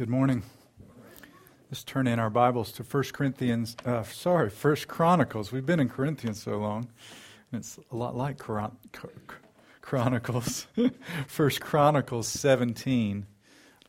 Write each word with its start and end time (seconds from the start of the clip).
Good 0.00 0.08
morning. 0.08 0.42
Let's 1.70 1.84
turn 1.84 2.06
in 2.06 2.18
our 2.18 2.30
Bibles 2.30 2.72
to 2.72 2.82
1 2.82 3.02
Corinthians, 3.12 3.76
uh, 3.84 4.02
sorry, 4.02 4.48
1 4.48 4.76
Chronicles. 4.88 5.52
We've 5.52 5.66
been 5.66 5.78
in 5.78 5.90
Corinthians 5.90 6.42
so 6.42 6.56
long, 6.56 6.88
and 7.52 7.60
it's 7.60 7.78
a 7.92 7.96
lot 7.96 8.16
like 8.16 8.38
Chron- 8.38 8.78
Chronicles. 9.82 10.68
1 11.36 11.50
Chronicles 11.60 12.28
17, 12.28 13.26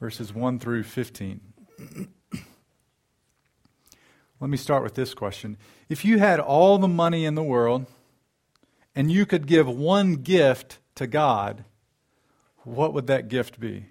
verses 0.01 0.33
1 0.33 0.59
through 0.59 0.83
15. 0.83 1.39
Let 4.41 4.49
me 4.49 4.57
start 4.57 4.83
with 4.83 4.95
this 4.95 5.13
question. 5.13 5.55
If 5.87 6.03
you 6.03 6.19
had 6.19 6.41
all 6.41 6.77
the 6.77 6.89
money 6.89 7.23
in 7.23 7.35
the 7.35 7.41
world 7.41 7.85
and 8.93 9.09
you 9.09 9.25
could 9.25 9.47
give 9.47 9.69
one 9.69 10.15
gift 10.15 10.79
to 10.95 11.07
God, 11.07 11.63
what 12.63 12.93
would 12.93 13.07
that 13.07 13.29
gift 13.29 13.61
be? 13.61 13.85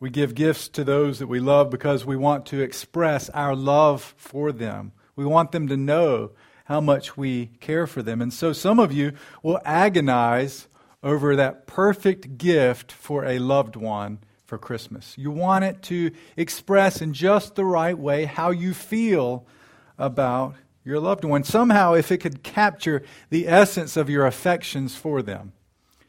We 0.00 0.08
give 0.10 0.34
gifts 0.34 0.68
to 0.70 0.82
those 0.82 1.18
that 1.18 1.26
we 1.26 1.40
love 1.40 1.68
because 1.68 2.06
we 2.06 2.16
want 2.16 2.46
to 2.46 2.62
express 2.62 3.28
our 3.30 3.54
love 3.54 4.14
for 4.16 4.50
them. 4.50 4.92
We 5.14 5.26
want 5.26 5.52
them 5.52 5.68
to 5.68 5.76
know 5.76 6.30
how 6.64 6.80
much 6.80 7.16
we 7.18 7.46
care 7.60 7.86
for 7.86 8.02
them. 8.02 8.22
And 8.22 8.32
so 8.32 8.54
some 8.54 8.78
of 8.78 8.92
you 8.92 9.12
will 9.42 9.60
agonize 9.64 10.68
over 11.02 11.36
that 11.36 11.66
perfect 11.66 12.38
gift 12.38 12.92
for 12.92 13.26
a 13.26 13.38
loved 13.38 13.76
one 13.76 14.20
for 14.46 14.56
Christmas. 14.56 15.14
You 15.18 15.30
want 15.30 15.64
it 15.64 15.82
to 15.82 16.12
express 16.36 17.02
in 17.02 17.12
just 17.12 17.54
the 17.54 17.64
right 17.64 17.98
way 17.98 18.24
how 18.24 18.50
you 18.50 18.72
feel 18.72 19.46
about 19.98 20.54
your 20.82 20.98
loved 20.98 21.24
one. 21.24 21.44
Somehow, 21.44 21.92
if 21.92 22.10
it 22.10 22.18
could 22.18 22.42
capture 22.42 23.02
the 23.28 23.46
essence 23.46 23.96
of 23.96 24.08
your 24.08 24.26
affections 24.26 24.96
for 24.96 25.20
them, 25.20 25.52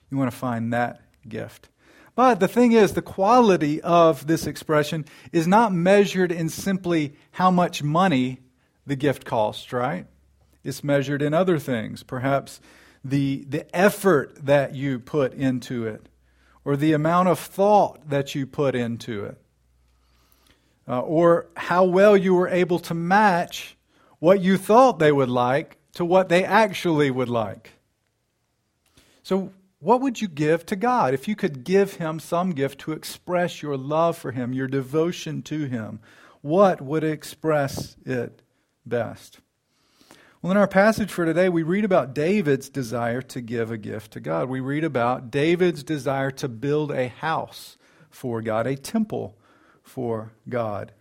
you 0.10 0.18
want 0.18 0.32
to 0.32 0.38
find 0.38 0.72
that 0.72 1.02
gift. 1.28 1.70
But 2.16 2.40
the 2.40 2.48
thing 2.48 2.74
is, 2.74 2.94
the 2.94 3.02
quality 3.02 3.82
of 3.82 4.28
this 4.28 4.46
expression 4.46 5.06
is 5.32 5.48
not 5.48 5.74
measured 5.74 6.32
in 6.32 6.50
simply 6.50 7.14
how 7.32 7.52
much 7.52 7.82
money 7.84 8.40
the 8.86 8.96
gift 8.96 9.26
costs, 9.26 9.72
right? 9.72 10.06
It's 10.64 10.84
measured 10.84 11.22
in 11.22 11.34
other 11.34 11.58
things. 11.58 12.04
Perhaps 12.04 12.60
the, 13.04 13.46
the 13.48 13.76
effort 13.76 14.46
that 14.46 14.76
you 14.76 15.00
put 15.00 15.34
into 15.34 15.88
it, 15.88 16.08
or 16.64 16.76
the 16.76 16.94
amount 16.94 17.30
of 17.30 17.40
thought 17.40 18.10
that 18.10 18.36
you 18.36 18.46
put 18.46 18.76
into 18.76 19.26
it, 19.26 19.38
uh, 20.88 21.00
or 21.00 21.48
how 21.56 21.84
well 21.84 22.16
you 22.18 22.36
were 22.36 22.50
able 22.50 22.80
to 22.80 22.94
match 22.94 23.78
what 24.20 24.42
you 24.42 24.58
thought 24.58 25.00
they 25.00 25.12
would 25.12 25.30
like 25.30 25.78
to 25.94 26.06
what 26.06 26.30
they 26.30 26.44
actually 26.44 27.10
would 27.10 27.30
like. 27.30 27.72
So, 29.24 29.52
what 29.82 30.00
would 30.00 30.22
you 30.22 30.28
give 30.28 30.66
to 30.68 30.76
God 30.76 31.14
if 31.14 31.28
you 31.28 31.36
could 31.36 31.64
give 31.64 31.96
Him 31.96 32.20
some 32.20 32.52
gift 32.52 32.80
to 32.82 32.92
express 32.92 33.62
your 33.64 33.76
love 33.76 34.16
for 34.16 34.32
Him, 34.32 34.54
your 34.54 34.68
devotion 34.68 35.42
to 35.44 35.66
Him? 35.66 36.00
What 36.42 36.82
would 36.82 37.04
express 37.04 37.98
it 38.06 38.44
best? 38.86 39.40
Well, 40.42 40.52
in 40.52 40.58
our 40.58 40.68
passage 40.68 41.12
for 41.12 41.26
today, 41.26 41.50
we 41.50 41.64
read 41.64 41.84
about 41.84 42.14
David's 42.14 42.70
desire 42.70 43.22
to 43.24 43.42
give 43.42 43.72
a 43.72 43.78
gift 43.78 44.14
to 44.14 44.20
God. 44.20 44.50
We 44.50 44.60
read 44.60 44.84
about 44.84 45.32
David's 45.32 45.84
desire 45.84 46.32
to 46.32 46.48
build 46.48 46.92
a 46.92 47.10
house 47.10 47.78
for 48.10 48.42
God, 48.42 48.68
a 48.68 48.76
temple 48.76 49.36
for 49.84 50.32
God. 50.48 50.94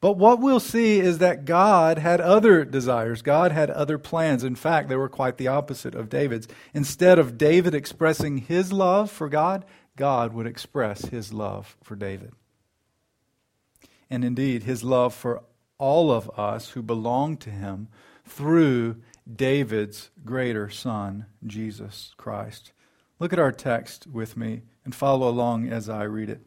But 0.00 0.12
what 0.16 0.40
we'll 0.40 0.60
see 0.60 1.00
is 1.00 1.18
that 1.18 1.44
God 1.44 1.98
had 1.98 2.20
other 2.20 2.64
desires. 2.64 3.20
God 3.20 3.50
had 3.50 3.68
other 3.70 3.98
plans. 3.98 4.44
In 4.44 4.54
fact, 4.54 4.88
they 4.88 4.96
were 4.96 5.08
quite 5.08 5.38
the 5.38 5.48
opposite 5.48 5.94
of 5.94 6.08
David's. 6.08 6.46
Instead 6.72 7.18
of 7.18 7.36
David 7.36 7.74
expressing 7.74 8.38
his 8.38 8.72
love 8.72 9.10
for 9.10 9.28
God, 9.28 9.64
God 9.96 10.32
would 10.32 10.46
express 10.46 11.06
his 11.06 11.32
love 11.32 11.76
for 11.82 11.96
David. 11.96 12.32
And 14.08 14.24
indeed, 14.24 14.62
his 14.62 14.84
love 14.84 15.14
for 15.14 15.42
all 15.78 16.12
of 16.12 16.30
us 16.38 16.70
who 16.70 16.82
belong 16.82 17.36
to 17.38 17.50
him 17.50 17.88
through 18.24 18.96
David's 19.30 20.10
greater 20.24 20.70
son, 20.70 21.26
Jesus 21.44 22.14
Christ. 22.16 22.72
Look 23.18 23.32
at 23.32 23.38
our 23.38 23.52
text 23.52 24.06
with 24.06 24.36
me 24.36 24.62
and 24.84 24.94
follow 24.94 25.28
along 25.28 25.68
as 25.68 25.88
I 25.88 26.04
read 26.04 26.30
it. 26.30 26.40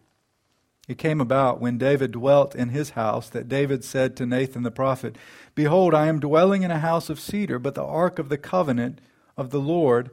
It 0.88 0.98
came 0.98 1.22
about 1.22 1.62
when 1.62 1.78
David 1.78 2.12
dwelt 2.12 2.56
in 2.56 2.70
his 2.70 2.92
house 2.92 3.30
that 3.30 3.48
David 3.48 3.84
said 3.84 4.16
to 4.18 4.26
Nathan 4.26 4.64
the 4.64 4.72
prophet, 4.72 5.16
Behold, 5.54 5.94
I 5.94 6.08
am 6.08 6.20
dwelling 6.20 6.64
in 6.64 6.72
a 6.72 6.80
house 6.80 7.10
of 7.10 7.20
cedar, 7.20 7.60
but 7.60 7.76
the 7.76 7.84
ark 7.84 8.20
of 8.20 8.30
the 8.30 8.38
covenant 8.38 9.00
of 9.38 9.52
the 9.52 9.60
Lord 9.60 10.10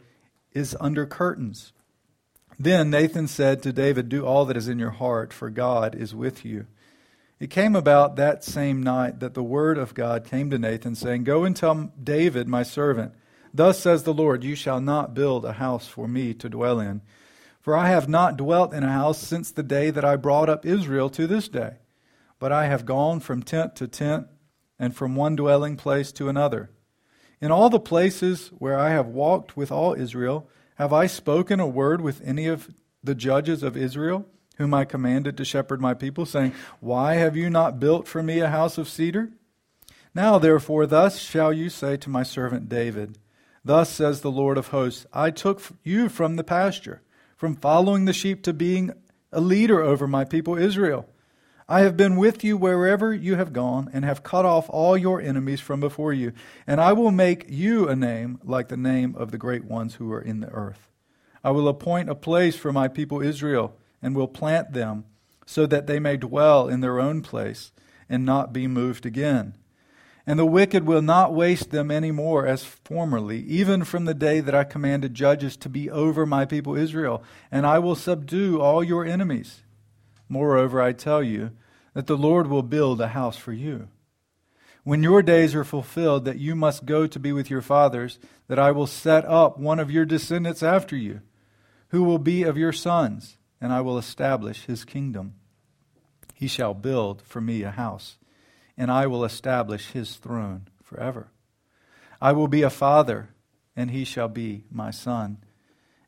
is 0.52 0.76
under 0.78 1.06
curtains. 1.06 1.72
Then 2.58 2.90
Nathan 2.90 3.28
said 3.28 3.62
to 3.62 3.72
David, 3.72 4.08
Do 4.08 4.26
all 4.26 4.44
that 4.44 4.56
is 4.56 4.68
in 4.68 4.78
your 4.78 4.90
heart, 4.90 5.32
for 5.32 5.48
God 5.48 5.94
is 5.94 6.14
with 6.14 6.44
you. 6.44 6.66
It 7.40 7.50
came 7.50 7.76
about 7.76 8.16
that 8.16 8.44
same 8.44 8.82
night 8.82 9.20
that 9.20 9.34
the 9.34 9.42
word 9.44 9.78
of 9.78 9.94
God 9.94 10.24
came 10.24 10.50
to 10.50 10.58
Nathan, 10.58 10.96
saying, 10.96 11.24
Go 11.24 11.44
and 11.44 11.54
tell 11.54 11.92
David, 12.02 12.48
my 12.48 12.62
servant, 12.62 13.14
Thus 13.54 13.80
says 13.80 14.02
the 14.02 14.12
Lord, 14.12 14.44
You 14.44 14.54
shall 14.54 14.80
not 14.80 15.14
build 15.14 15.44
a 15.44 15.54
house 15.54 15.86
for 15.86 16.08
me 16.08 16.34
to 16.34 16.48
dwell 16.48 16.80
in 16.80 17.00
for 17.68 17.76
I 17.76 17.90
have 17.90 18.08
not 18.08 18.38
dwelt 18.38 18.72
in 18.72 18.82
a 18.82 18.90
house 18.90 19.18
since 19.18 19.50
the 19.50 19.62
day 19.62 19.90
that 19.90 20.02
I 20.02 20.16
brought 20.16 20.48
up 20.48 20.64
Israel 20.64 21.10
to 21.10 21.26
this 21.26 21.48
day, 21.48 21.74
but 22.38 22.50
I 22.50 22.64
have 22.64 22.86
gone 22.86 23.20
from 23.20 23.42
tent 23.42 23.76
to 23.76 23.86
tent 23.86 24.26
and 24.78 24.96
from 24.96 25.14
one 25.14 25.36
dwelling 25.36 25.76
place 25.76 26.10
to 26.12 26.30
another. 26.30 26.70
In 27.42 27.50
all 27.50 27.68
the 27.68 27.78
places 27.78 28.48
where 28.56 28.78
I 28.78 28.92
have 28.92 29.08
walked 29.08 29.54
with 29.54 29.70
all 29.70 29.92
Israel, 29.92 30.48
have 30.76 30.94
I 30.94 31.06
spoken 31.08 31.60
a 31.60 31.66
word 31.66 32.00
with 32.00 32.22
any 32.24 32.46
of 32.46 32.70
the 33.04 33.14
judges 33.14 33.62
of 33.62 33.76
Israel, 33.76 34.24
whom 34.56 34.72
I 34.72 34.86
commanded 34.86 35.36
to 35.36 35.44
shepherd 35.44 35.82
my 35.82 35.92
people, 35.92 36.24
saying, 36.24 36.54
Why 36.80 37.16
have 37.16 37.36
you 37.36 37.50
not 37.50 37.78
built 37.78 38.08
for 38.08 38.22
me 38.22 38.40
a 38.40 38.48
house 38.48 38.78
of 38.78 38.88
cedar? 38.88 39.32
Now, 40.14 40.38
therefore, 40.38 40.86
thus 40.86 41.18
shall 41.18 41.52
you 41.52 41.68
say 41.68 41.98
to 41.98 42.08
my 42.08 42.22
servant 42.22 42.70
David, 42.70 43.18
Thus 43.62 43.90
says 43.90 44.22
the 44.22 44.30
Lord 44.30 44.56
of 44.56 44.68
hosts, 44.68 45.04
I 45.12 45.30
took 45.30 45.60
you 45.84 46.08
from 46.08 46.36
the 46.36 46.44
pasture 46.44 47.02
from 47.38 47.54
following 47.54 48.04
the 48.04 48.12
sheep 48.12 48.42
to 48.42 48.52
being 48.52 48.92
a 49.32 49.40
leader 49.40 49.80
over 49.80 50.08
my 50.08 50.24
people 50.24 50.58
Israel. 50.58 51.08
I 51.68 51.80
have 51.80 51.96
been 51.96 52.16
with 52.16 52.42
you 52.42 52.56
wherever 52.56 53.14
you 53.14 53.36
have 53.36 53.52
gone, 53.52 53.88
and 53.92 54.04
have 54.04 54.24
cut 54.24 54.44
off 54.44 54.68
all 54.70 54.96
your 54.96 55.20
enemies 55.20 55.60
from 55.60 55.78
before 55.78 56.12
you. 56.12 56.32
And 56.66 56.80
I 56.80 56.92
will 56.94 57.12
make 57.12 57.46
you 57.48 57.88
a 57.88 57.94
name 57.94 58.40
like 58.42 58.68
the 58.68 58.76
name 58.76 59.14
of 59.16 59.30
the 59.30 59.38
great 59.38 59.64
ones 59.64 59.94
who 59.94 60.10
are 60.12 60.20
in 60.20 60.40
the 60.40 60.50
earth. 60.50 60.88
I 61.44 61.52
will 61.52 61.68
appoint 61.68 62.10
a 62.10 62.14
place 62.16 62.56
for 62.56 62.72
my 62.72 62.88
people 62.88 63.22
Israel, 63.22 63.76
and 64.02 64.16
will 64.16 64.28
plant 64.28 64.72
them, 64.72 65.04
so 65.46 65.64
that 65.66 65.86
they 65.86 66.00
may 66.00 66.16
dwell 66.16 66.68
in 66.68 66.80
their 66.80 66.98
own 66.98 67.22
place, 67.22 67.70
and 68.08 68.24
not 68.24 68.52
be 68.52 68.66
moved 68.66 69.06
again. 69.06 69.54
And 70.28 70.38
the 70.38 70.44
wicked 70.44 70.84
will 70.84 71.00
not 71.00 71.32
waste 71.32 71.70
them 71.70 71.90
any 71.90 72.10
more 72.10 72.46
as 72.46 72.62
formerly, 72.62 73.40
even 73.44 73.82
from 73.82 74.04
the 74.04 74.12
day 74.12 74.40
that 74.40 74.54
I 74.54 74.62
commanded 74.62 75.14
judges 75.14 75.56
to 75.56 75.70
be 75.70 75.88
over 75.88 76.26
my 76.26 76.44
people 76.44 76.76
Israel, 76.76 77.22
and 77.50 77.64
I 77.64 77.78
will 77.78 77.94
subdue 77.94 78.60
all 78.60 78.84
your 78.84 79.06
enemies. 79.06 79.62
Moreover, 80.28 80.82
I 80.82 80.92
tell 80.92 81.22
you 81.22 81.52
that 81.94 82.08
the 82.08 82.16
Lord 82.18 82.46
will 82.46 82.62
build 82.62 83.00
a 83.00 83.08
house 83.08 83.38
for 83.38 83.54
you. 83.54 83.88
When 84.84 85.02
your 85.02 85.22
days 85.22 85.54
are 85.54 85.64
fulfilled, 85.64 86.26
that 86.26 86.38
you 86.38 86.54
must 86.54 86.84
go 86.84 87.06
to 87.06 87.18
be 87.18 87.32
with 87.32 87.48
your 87.48 87.62
fathers, 87.62 88.18
that 88.48 88.58
I 88.58 88.70
will 88.70 88.86
set 88.86 89.24
up 89.24 89.58
one 89.58 89.80
of 89.80 89.90
your 89.90 90.04
descendants 90.04 90.62
after 90.62 90.94
you, 90.94 91.22
who 91.88 92.02
will 92.02 92.18
be 92.18 92.42
of 92.42 92.58
your 92.58 92.74
sons, 92.74 93.38
and 93.62 93.72
I 93.72 93.80
will 93.80 93.96
establish 93.96 94.66
his 94.66 94.84
kingdom. 94.84 95.36
He 96.34 96.48
shall 96.48 96.74
build 96.74 97.22
for 97.22 97.40
me 97.40 97.62
a 97.62 97.70
house 97.70 98.18
and 98.78 98.90
I 98.92 99.08
will 99.08 99.24
establish 99.24 99.90
his 99.90 100.14
throne 100.14 100.68
forever. 100.84 101.28
I 102.22 102.32
will 102.32 102.48
be 102.48 102.62
a 102.62 102.70
father, 102.70 103.30
and 103.76 103.90
he 103.90 104.04
shall 104.04 104.28
be 104.28 104.64
my 104.70 104.92
son. 104.92 105.38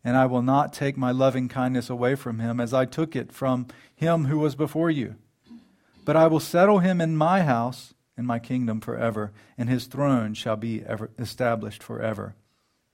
And 0.04 0.16
I 0.16 0.26
will 0.26 0.41
not 0.41 0.72
take 0.72 0.97
my 0.97 1.10
loving 1.10 1.48
kindness 1.48 1.91
away 1.91 2.14
from 2.14 2.38
him, 2.38 2.60
as 2.60 2.72
I 2.72 2.86
took 2.86 3.14
it 3.16 3.32
from 3.32 3.66
him 3.94 4.26
who 4.26 4.38
was 4.38 4.54
before 4.54 4.91
you. 4.91 5.16
But 6.05 6.17
I 6.17 6.28
will 6.28 6.40
settle 6.40 6.78
him 6.78 7.00
in 7.00 7.17
my 7.17 7.43
house 7.43 7.93
in 8.17 8.25
my 8.25 8.38
kingdom 8.38 8.81
forever, 8.81 9.32
and 9.58 9.69
his 9.69 9.87
throne 9.87 10.32
shall 10.34 10.56
be 10.56 10.82
ever 10.84 11.11
established 11.19 11.82
forever. 11.82 12.34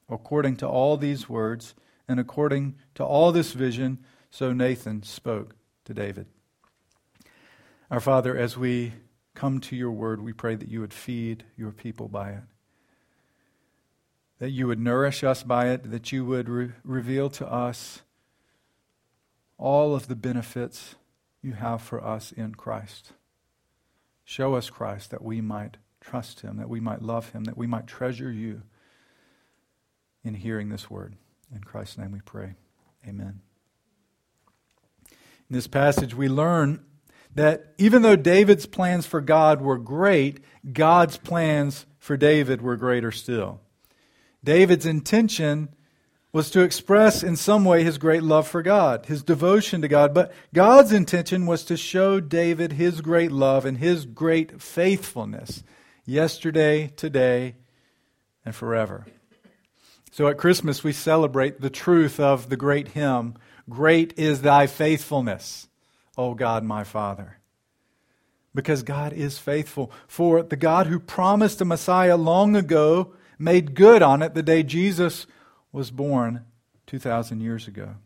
According 0.09 0.57
to 0.57 0.69
all 0.69 0.97
these 0.97 1.29
words, 1.29 1.75
and 2.09 2.19
according 2.19 2.77
to 2.95 3.05
all 3.05 3.31
this 3.31 3.53
vision, 3.53 3.99
so 4.31 4.53
Nathan 4.53 5.03
spoke 5.03 5.55
to 5.85 5.93
David. 5.93 6.27
Our 7.91 8.01
Father, 8.01 8.37
as 8.37 8.57
we 8.57 8.93
come 9.37 9.61
to 9.61 9.77
your 9.77 9.93
word, 9.93 10.21
we 10.21 10.33
pray 10.33 10.57
that 10.57 10.69
you 10.69 10.81
would 10.81 10.93
feed 10.93 11.45
your 11.57 11.71
people 11.71 12.09
by 12.09 12.31
it, 12.31 12.43
that 14.39 14.51
you 14.51 14.67
would 14.67 14.81
nourish 14.81 15.23
us 15.23 15.43
by 15.45 15.69
it, 15.69 15.91
that 15.91 16.11
you 16.11 16.25
would 16.25 16.49
re- 16.49 16.73
reveal 16.83 17.31
to 17.31 17.47
us 17.47 18.03
all 19.59 19.95
of 19.95 20.09
the 20.09 20.17
benefits 20.17 20.97
you 21.43 21.53
have 21.53 21.81
for 21.81 22.05
us 22.05 22.33
in 22.33 22.55
Christ. 22.55 23.13
Show 24.25 24.55
us 24.55 24.71
Christ 24.71 25.13
that 25.13 25.23
we 25.23 25.41
might 25.41 25.77
trust 26.01 26.41
him, 26.41 26.57
that 26.57 26.69
we 26.69 26.81
might 26.81 27.03
love 27.03 27.31
him, 27.31 27.45
that 27.45 27.57
we 27.57 27.67
might 27.67 27.87
treasure 27.87 28.33
you 28.33 28.63
in 30.25 30.35
hearing 30.35 30.71
this 30.71 30.91
word. 30.91 31.15
In 31.55 31.63
Christ's 31.63 31.99
name 31.99 32.13
we 32.13 32.21
pray. 32.21 32.55
Amen. 33.07 33.41
In 35.09 35.55
this 35.55 35.69
passage, 35.69 36.15
we 36.15 36.29
learn 36.29 36.85
that 37.37 37.75
even 37.79 38.03
though 38.03 38.17
David's 38.17 38.67
plans 38.67 39.07
for 39.07 39.21
God 39.21 39.61
were 39.61 39.79
great, 39.79 40.41
God's 40.73 41.17
plans 41.17 41.87
for 41.99 42.17
David 42.17 42.61
were 42.61 42.77
greater 42.77 43.13
still. 43.13 43.61
David's 44.43 44.87
intention 44.87 45.69
was 46.33 46.51
to 46.51 46.63
express 46.63 47.23
in 47.23 47.37
some 47.37 47.65
way 47.65 47.83
his 47.83 47.99
great 47.99 48.23
love 48.23 48.47
for 48.47 48.63
God, 48.63 49.07
his 49.07 49.23
devotion 49.23 49.81
to 49.81 49.89
God, 49.89 50.13
but 50.13 50.33
God's 50.53 50.93
intention 50.93 51.47
was 51.47 51.65
to 51.65 51.77
show 51.77 52.21
David 52.21 52.73
his 52.73 53.01
great 53.01 53.33
love 53.33 53.65
and 53.65 53.79
his 53.79 54.05
great 54.05 54.61
faithfulness 54.61 55.63
yesterday, 56.05 56.89
today, 56.89 57.55
and 58.45 58.55
forever. 58.55 59.07
So 60.11 60.29
at 60.29 60.39
Christmas, 60.39 60.85
we 60.85 60.93
celebrate 60.93 61.61
the 61.61 61.71
truth 61.71 62.19
of 62.19 62.49
the 62.49 62.57
great 62.57 62.89
hymn 62.89 63.37
Great 63.69 64.15
is 64.17 64.43
thy 64.43 64.69
faithfulness, 64.69 65.69
O 66.17 66.35
God 66.35 66.65
my 66.65 66.85
Father. 66.85 67.39
Because 68.55 68.83
God 68.83 69.13
is 69.13 69.39
faithful. 69.39 69.93
For 70.07 70.43
the 70.43 70.57
God 70.57 70.87
who 70.87 70.99
promised 70.99 71.61
a 71.61 71.65
Messiah 71.65 72.17
long 72.17 72.57
ago 72.57 73.13
made 73.39 73.75
good 73.75 74.03
on 74.03 74.23
it 74.23 74.35
the 74.35 74.43
day 74.43 74.63
Jesus 74.63 75.27
was 75.73 75.91
born 75.91 76.45
2,000 76.87 77.41
years 77.41 77.69
ago. 77.69 77.97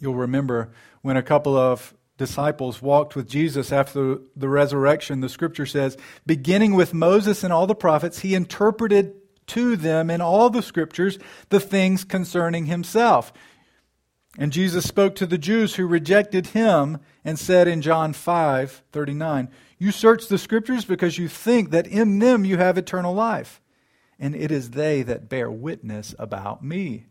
You'll 0.00 0.16
remember 0.16 0.72
when 1.02 1.16
a 1.16 1.22
couple 1.22 1.56
of 1.56 1.94
disciples 2.16 2.82
walked 2.82 3.14
with 3.16 3.28
Jesus 3.28 3.72
after 3.72 4.18
the 4.36 4.48
resurrection, 4.48 5.20
the 5.20 5.28
scripture 5.28 5.66
says, 5.66 5.96
beginning 6.26 6.74
with 6.74 6.92
Moses 6.92 7.44
and 7.44 7.52
all 7.52 7.66
the 7.66 7.74
prophets, 7.74 8.20
he 8.20 8.34
interpreted 8.34 9.14
to 9.46 9.76
them 9.76 10.10
in 10.10 10.20
all 10.20 10.50
the 10.50 10.62
scriptures 10.62 11.18
the 11.48 11.60
things 11.60 12.04
concerning 12.04 12.66
himself. 12.66 13.32
And 14.38 14.52
Jesus 14.52 14.86
spoke 14.86 15.16
to 15.16 15.26
the 15.26 15.38
Jews 15.38 15.74
who 15.74 15.86
rejected 15.86 16.48
him 16.48 16.98
and 17.24 17.38
said 17.38 17.66
in 17.66 17.82
John 17.82 18.12
5 18.12 18.82
39, 18.92 19.48
You 19.78 19.90
search 19.90 20.28
the 20.28 20.38
scriptures 20.38 20.84
because 20.84 21.18
you 21.18 21.28
think 21.28 21.70
that 21.70 21.86
in 21.86 22.20
them 22.20 22.44
you 22.44 22.56
have 22.58 22.78
eternal 22.78 23.14
life, 23.14 23.60
and 24.18 24.34
it 24.34 24.52
is 24.52 24.70
they 24.70 25.02
that 25.02 25.28
bear 25.28 25.50
witness 25.50 26.14
about 26.18 26.64
me. 26.64 27.06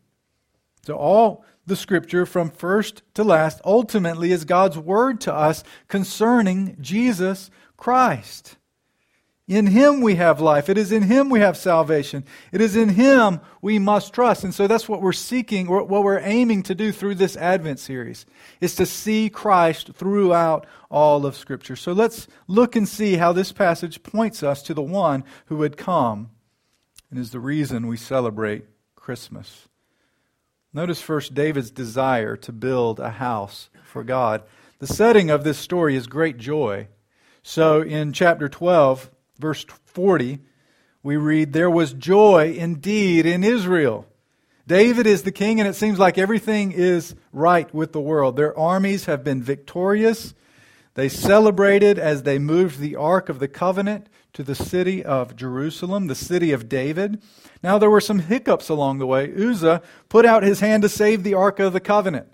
So, 0.86 0.96
all 0.96 1.44
the 1.66 1.76
scripture 1.76 2.26
from 2.26 2.50
first 2.50 3.04
to 3.16 3.24
last 3.24 3.60
ultimately 3.66 4.32
is 4.32 4.46
God's 4.46 4.78
word 4.78 5.20
to 5.22 5.34
us 5.34 5.64
concerning 5.88 6.78
Jesus 6.80 7.52
Christ. 7.76 8.58
In 9.50 9.66
Him 9.66 10.02
we 10.02 10.16
have 10.16 10.40
life. 10.40 10.70
It 10.70 10.78
is 10.78 10.92
in 10.92 11.02
Him 11.02 11.32
we 11.32 11.40
have 11.40 11.58
salvation. 11.58 12.24
It 12.52 12.62
is 12.62 12.76
in 12.76 12.90
Him 12.90 13.42
we 13.64 13.80
must 13.80 14.14
trust. 14.14 14.44
And 14.44 14.54
so 14.54 14.68
that's 14.68 14.88
what 14.88 15.02
we're 15.02 15.12
seeking, 15.12 15.68
what 15.68 15.90
we're 15.90 16.20
aiming 16.20 16.62
to 16.64 16.76
do 16.76 16.92
through 16.92 17.16
this 17.16 17.36
Advent 17.36 17.80
series, 17.80 18.28
is 18.62 18.76
to 18.76 18.86
see 18.86 19.28
Christ 19.28 19.94
throughout 19.96 20.68
all 20.92 21.26
of 21.26 21.36
Scripture. 21.36 21.76
So 21.76 21.94
let's 21.94 22.28
look 22.48 22.76
and 22.76 22.88
see 22.88 23.16
how 23.16 23.34
this 23.34 23.52
passage 23.52 24.04
points 24.04 24.44
us 24.44 24.62
to 24.64 24.76
the 24.76 24.84
one 24.84 25.24
who 25.48 25.58
would 25.58 25.78
come 25.78 26.30
and 27.10 27.20
is 27.20 27.32
the 27.32 27.40
reason 27.40 27.88
we 27.88 27.98
celebrate 27.98 28.66
Christmas. 28.96 29.68
Notice 30.74 31.02
first 31.02 31.34
David's 31.34 31.72
desire 31.72 32.38
to 32.38 32.52
build 32.52 33.00
a 33.00 33.10
house 33.10 33.72
for 33.84 34.04
God. 34.04 34.44
The 34.78 34.86
setting 34.86 35.32
of 35.32 35.44
this 35.44 35.58
story 35.58 35.96
is 35.96 36.06
great 36.06 36.38
joy. 36.38 36.88
So 37.42 37.82
in 37.82 38.14
chapter 38.14 38.48
12, 38.48 39.10
verse 39.40 39.66
40, 39.86 40.40
we 41.02 41.18
read, 41.18 41.54
There 41.54 41.70
was 41.70 41.94
joy 41.94 42.54
indeed 42.58 43.26
in 43.26 43.44
Israel. 43.44 44.06
David 44.68 45.08
is 45.08 45.24
the 45.24 45.32
king, 45.32 45.60
and 45.60 45.68
it 45.68 45.74
seems 45.74 45.98
like 45.98 46.18
everything 46.18 46.72
is 46.72 47.16
right 47.34 47.74
with 47.74 47.92
the 47.92 48.02
world. 48.02 48.36
Their 48.36 48.58
armies 48.58 49.06
have 49.06 49.24
been 49.24 49.42
victorious. 49.42 50.36
They 50.94 51.10
celebrated 51.10 51.98
as 51.98 52.24
they 52.24 52.38
moved 52.38 52.80
the 52.80 52.96
Ark 52.96 53.30
of 53.30 53.40
the 53.40 53.48
Covenant 53.48 54.10
to 54.34 54.44
the 54.44 54.54
city 54.54 55.04
of 55.04 55.36
Jerusalem, 55.36 56.08
the 56.08 56.14
city 56.14 56.52
of 56.52 56.70
David. 56.70 57.22
Now, 57.64 57.78
there 57.80 57.90
were 57.90 58.02
some 58.02 58.20
hiccups 58.20 58.70
along 58.70 59.00
the 59.00 59.08
way. 59.08 59.34
Uzzah 59.34 59.82
put 60.08 60.26
out 60.26 60.44
his 60.44 60.60
hand 60.60 60.84
to 60.84 60.90
save 60.90 61.24
the 61.24 61.34
Ark 61.34 61.60
of 61.60 61.74
the 61.74 61.80
Covenant 61.80 62.28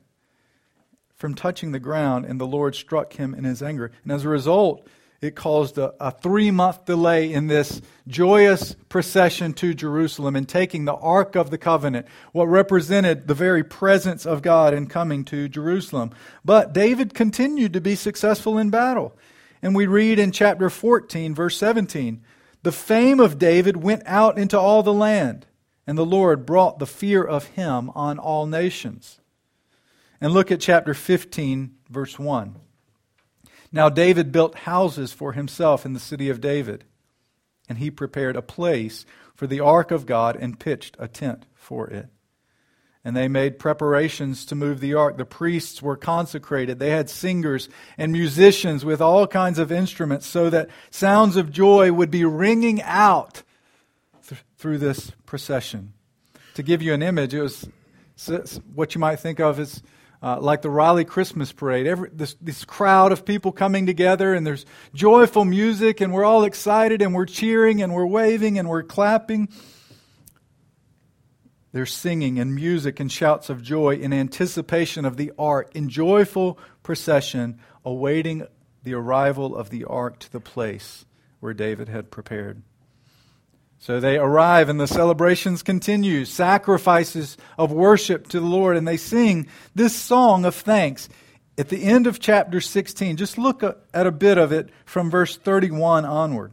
from 1.16 1.36
touching 1.36 1.72
the 1.72 1.80
ground, 1.80 2.26
and 2.26 2.40
the 2.40 2.46
Lord 2.46 2.76
struck 2.76 3.14
him 3.14 3.34
in 3.34 3.46
his 3.46 3.64
anger. 3.64 3.92
And 4.04 4.12
as 4.12 4.26
a 4.26 4.30
result, 4.30 4.86
it 5.26 5.36
caused 5.36 5.78
a, 5.78 5.94
a 6.00 6.12
three 6.12 6.52
month 6.52 6.86
delay 6.86 7.34
in 7.34 7.48
this 7.48 7.82
joyous 8.08 8.76
procession 8.88 9.54
to 9.54 9.74
Jerusalem 9.74 10.36
and 10.36 10.48
taking 10.48 10.86
the 10.86 10.94
Ark 10.94 11.36
of 11.36 11.50
the 11.50 11.58
Covenant, 11.58 12.06
what 12.32 12.46
represented 12.46 13.28
the 13.28 13.34
very 13.34 13.64
presence 13.64 14.26
of 14.26 14.42
God 14.42 14.74
in 14.74 14.88
coming 14.88 15.26
to 15.26 15.50
Jerusalem. 15.50 16.12
But 16.44 16.74
David 16.74 17.14
continued 17.14 17.74
to 17.74 17.82
be 17.82 17.96
successful 17.96 18.58
in 18.58 18.70
battle. 18.70 19.18
And 19.62 19.76
we 19.76 19.88
read 19.88 20.20
in 20.20 20.32
chapter 20.32 20.70
14, 20.70 21.34
verse 21.34 21.58
17 21.58 22.22
The 22.62 22.72
fame 22.72 23.20
of 23.20 23.40
David 23.40 23.78
went 23.78 24.04
out 24.06 24.38
into 24.38 24.60
all 24.60 24.84
the 24.84 24.94
land, 24.94 25.48
and 25.88 25.98
the 25.98 26.06
Lord 26.06 26.46
brought 26.46 26.80
the 26.80 26.86
fear 26.86 27.24
of 27.24 27.48
him 27.48 27.90
on 27.96 28.20
all 28.20 28.46
nations. 28.46 29.20
And 30.22 30.34
look 30.34 30.52
at 30.52 30.62
chapter 30.62 30.94
15, 30.94 31.76
verse 31.90 32.18
1. 32.18 32.56
Now 33.76 33.90
David 33.90 34.32
built 34.32 34.56
houses 34.56 35.12
for 35.12 35.34
himself 35.34 35.86
in 35.86 35.92
the 35.92 36.00
city 36.00 36.30
of 36.30 36.40
David, 36.40 36.86
and 37.68 37.78
he 37.78 37.92
prepared 37.92 38.38
a 38.38 38.42
place 38.42 39.06
for 39.36 39.48
the 39.48 39.60
ark 39.60 39.92
of 39.92 40.06
God 40.06 40.38
and 40.38 40.58
pitched 40.58 40.96
a 40.98 41.10
tent 41.10 41.46
for 41.54 41.88
it. 41.88 42.08
And 43.04 43.18
they 43.18 43.28
made 43.28 43.60
preparations 43.60 44.46
to 44.46 44.56
move 44.56 44.80
the 44.80 44.94
ark. 44.94 45.18
The 45.18 45.26
priests 45.26 45.82
were 45.82 45.98
consecrated. 45.98 46.80
They 46.80 46.92
had 46.92 47.10
singers 47.10 47.68
and 47.98 48.14
musicians 48.14 48.86
with 48.86 49.02
all 49.02 49.28
kinds 49.28 49.60
of 49.60 49.74
instruments 49.74 50.26
so 50.26 50.50
that 50.50 50.70
sounds 50.90 51.36
of 51.36 51.52
joy 51.52 51.92
would 51.92 52.10
be 52.10 52.24
ringing 52.24 52.82
out 52.82 53.44
th- 54.26 54.42
through 54.58 54.78
this 54.78 55.12
procession. 55.26 55.92
To 56.54 56.64
give 56.64 56.82
you 56.82 56.94
an 56.94 57.04
image, 57.04 57.34
it 57.34 57.42
was 57.42 57.70
what 58.74 58.96
you 58.96 59.00
might 59.00 59.20
think 59.20 59.42
of 59.42 59.60
as 59.60 59.84
uh, 60.26 60.40
like 60.42 60.64
the 60.64 60.72
Raleigh 60.72 61.06
Christmas 61.06 61.52
Parade. 61.52 61.86
Every, 61.86 62.10
this, 62.12 62.36
this 62.42 62.66
crowd 62.66 63.12
of 63.12 63.26
people 63.26 63.52
coming 63.52 63.86
together, 63.86 64.34
and 64.34 64.46
there's 64.46 64.66
joyful 64.96 65.46
music, 65.46 66.02
and 66.02 66.12
we're 66.12 66.26
all 66.26 66.46
excited, 66.46 67.04
and 67.04 67.14
we're 67.14 67.28
cheering, 67.28 67.80
and 67.84 67.94
we're 67.94 68.08
waving, 68.08 68.58
and 68.58 68.68
we're 68.68 68.82
clapping. 68.82 69.50
There's 71.74 71.94
singing 71.94 72.40
and 72.40 72.56
music 72.56 73.00
and 73.00 73.12
shouts 73.12 73.52
of 73.52 73.62
joy 73.62 73.98
in 73.98 74.14
anticipation 74.14 75.06
of 75.06 75.16
the 75.16 75.32
ark, 75.38 75.70
in 75.76 75.90
joyful 75.90 76.58
procession, 76.82 77.60
awaiting 77.86 78.48
the 78.82 78.96
arrival 78.96 79.56
of 79.56 79.70
the 79.70 79.84
ark 79.84 80.18
to 80.20 80.32
the 80.32 80.40
place 80.40 81.06
where 81.40 81.54
David 81.54 81.88
had 81.88 82.10
prepared. 82.10 82.64
So 83.80 84.00
they 84.00 84.18
arrive 84.18 84.70
and 84.70 84.80
the 84.80 84.88
celebrations 84.88 85.62
continue, 85.62 86.26
sacrifices 86.26 87.38
of 87.58 87.72
worship 87.72 88.28
to 88.30 88.40
the 88.40 88.46
Lord, 88.46 88.78
and 88.78 88.88
they 88.88 88.98
sing 88.98 89.48
this 89.76 89.96
song 89.96 90.46
of 90.46 90.56
thanks. 90.56 91.08
At 91.58 91.70
the 91.70 91.84
end 91.84 92.08
of 92.08 92.20
chapter 92.20 92.60
16, 92.60 93.18
just 93.18 93.38
look 93.38 93.64
at 93.64 94.08
a 94.08 94.12
bit 94.12 94.38
of 94.38 94.52
it 94.52 94.70
from 94.86 95.12
verse 95.12 95.38
31 95.38 96.04
onward. 96.04 96.52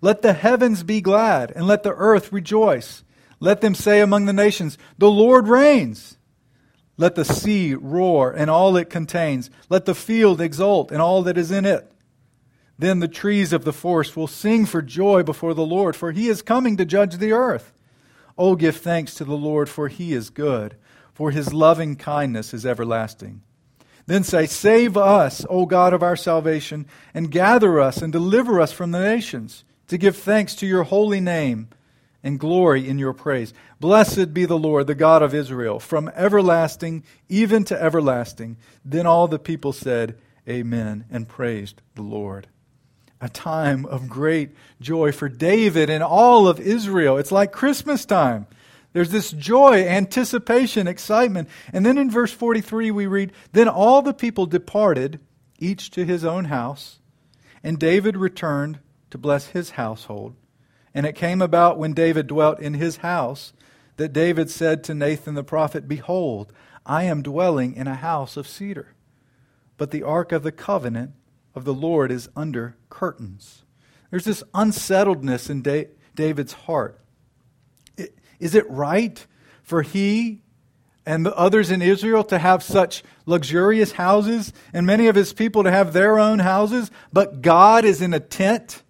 Let 0.00 0.22
the 0.22 0.34
heavens 0.34 0.82
be 0.82 1.00
glad, 1.00 1.52
and 1.52 1.66
let 1.66 1.82
the 1.82 1.94
earth 1.94 2.32
rejoice. 2.32 3.02
Let 3.40 3.60
them 3.60 3.74
say 3.74 4.00
among 4.00 4.26
the 4.26 4.32
nations, 4.32 4.78
The 4.98 5.10
Lord 5.10 5.48
reigns. 5.48 6.16
Let 6.98 7.14
the 7.14 7.24
sea 7.24 7.74
roar 7.74 8.32
and 8.32 8.50
all 8.50 8.76
it 8.76 8.88
contains. 8.88 9.50
Let 9.68 9.84
the 9.84 9.94
field 9.94 10.40
exult 10.40 10.90
and 10.90 11.02
all 11.02 11.22
that 11.24 11.36
is 11.36 11.50
in 11.50 11.66
it. 11.66 11.90
Then 12.78 13.00
the 13.00 13.08
trees 13.08 13.52
of 13.52 13.64
the 13.64 13.72
forest 13.72 14.16
will 14.16 14.26
sing 14.26 14.66
for 14.66 14.82
joy 14.82 15.22
before 15.22 15.54
the 15.54 15.64
Lord, 15.64 15.96
for 15.96 16.12
he 16.12 16.28
is 16.28 16.42
coming 16.42 16.76
to 16.76 16.84
judge 16.84 17.16
the 17.16 17.32
earth. 17.32 17.72
Oh, 18.36 18.54
give 18.54 18.76
thanks 18.76 19.14
to 19.14 19.24
the 19.24 19.36
Lord, 19.36 19.68
for 19.68 19.88
he 19.88 20.12
is 20.12 20.28
good, 20.28 20.76
for 21.14 21.30
his 21.30 21.54
loving 21.54 21.96
kindness 21.96 22.52
is 22.52 22.66
everlasting. 22.66 23.40
Then 24.04 24.22
say, 24.22 24.46
Save 24.46 24.96
us, 24.96 25.46
O 25.48 25.64
God 25.64 25.94
of 25.94 26.02
our 26.02 26.16
salvation, 26.16 26.86
and 27.14 27.30
gather 27.30 27.80
us 27.80 28.02
and 28.02 28.12
deliver 28.12 28.60
us 28.60 28.72
from 28.72 28.90
the 28.92 29.00
nations, 29.00 29.64
to 29.88 29.96
give 29.96 30.16
thanks 30.16 30.54
to 30.56 30.66
your 30.66 30.82
holy 30.82 31.20
name 31.20 31.68
and 32.22 32.38
glory 32.38 32.86
in 32.86 32.98
your 32.98 33.14
praise. 33.14 33.54
Blessed 33.80 34.34
be 34.34 34.44
the 34.44 34.58
Lord, 34.58 34.86
the 34.86 34.94
God 34.94 35.22
of 35.22 35.34
Israel, 35.34 35.80
from 35.80 36.10
everlasting 36.14 37.04
even 37.28 37.64
to 37.64 37.82
everlasting. 37.82 38.58
Then 38.84 39.06
all 39.06 39.28
the 39.28 39.38
people 39.38 39.72
said, 39.72 40.18
Amen, 40.46 41.06
and 41.10 41.26
praised 41.26 41.80
the 41.94 42.02
Lord 42.02 42.48
a 43.20 43.28
time 43.28 43.86
of 43.86 44.08
great 44.08 44.50
joy 44.80 45.12
for 45.12 45.28
David 45.28 45.88
and 45.88 46.02
all 46.02 46.46
of 46.48 46.60
Israel. 46.60 47.16
It's 47.16 47.32
like 47.32 47.52
Christmas 47.52 48.04
time. 48.04 48.46
There's 48.92 49.10
this 49.10 49.30
joy, 49.30 49.86
anticipation, 49.86 50.86
excitement. 50.86 51.48
And 51.72 51.84
then 51.84 51.98
in 51.98 52.10
verse 52.10 52.32
43, 52.32 52.90
we 52.90 53.06
read 53.06 53.32
Then 53.52 53.68
all 53.68 54.02
the 54.02 54.14
people 54.14 54.46
departed, 54.46 55.20
each 55.58 55.90
to 55.92 56.04
his 56.04 56.24
own 56.24 56.46
house, 56.46 56.98
and 57.62 57.78
David 57.78 58.16
returned 58.16 58.78
to 59.10 59.18
bless 59.18 59.48
his 59.48 59.70
household. 59.70 60.34
And 60.94 61.04
it 61.04 61.14
came 61.14 61.42
about 61.42 61.78
when 61.78 61.92
David 61.92 62.26
dwelt 62.26 62.60
in 62.60 62.74
his 62.74 62.98
house 62.98 63.52
that 63.96 64.12
David 64.12 64.50
said 64.50 64.84
to 64.84 64.94
Nathan 64.94 65.34
the 65.34 65.44
prophet, 65.44 65.88
Behold, 65.88 66.52
I 66.84 67.04
am 67.04 67.22
dwelling 67.22 67.74
in 67.74 67.86
a 67.86 67.94
house 67.94 68.36
of 68.36 68.48
cedar 68.48 68.94
but 69.76 69.90
the 69.90 70.02
ark 70.02 70.32
of 70.32 70.42
the 70.42 70.52
covenant 70.52 71.12
of 71.56 71.64
the 71.64 71.74
Lord 71.74 72.12
is 72.12 72.28
under 72.36 72.76
curtains. 72.90 73.64
There's 74.10 74.24
this 74.26 74.44
unsettledness 74.54 75.50
in 75.50 75.62
David's 76.14 76.52
heart. 76.52 77.00
Is 78.38 78.54
it 78.54 78.70
right 78.70 79.26
for 79.62 79.82
he 79.82 80.42
and 81.06 81.24
the 81.24 81.34
others 81.34 81.70
in 81.70 81.82
Israel 81.82 82.22
to 82.24 82.38
have 82.38 82.62
such 82.62 83.02
luxurious 83.24 83.92
houses 83.92 84.52
and 84.72 84.86
many 84.86 85.06
of 85.06 85.16
his 85.16 85.32
people 85.32 85.64
to 85.64 85.70
have 85.70 85.92
their 85.92 86.18
own 86.18 86.40
houses, 86.40 86.90
but 87.12 87.42
God 87.42 87.84
is 87.84 88.02
in 88.02 88.12
a 88.12 88.20
tent 88.20 88.82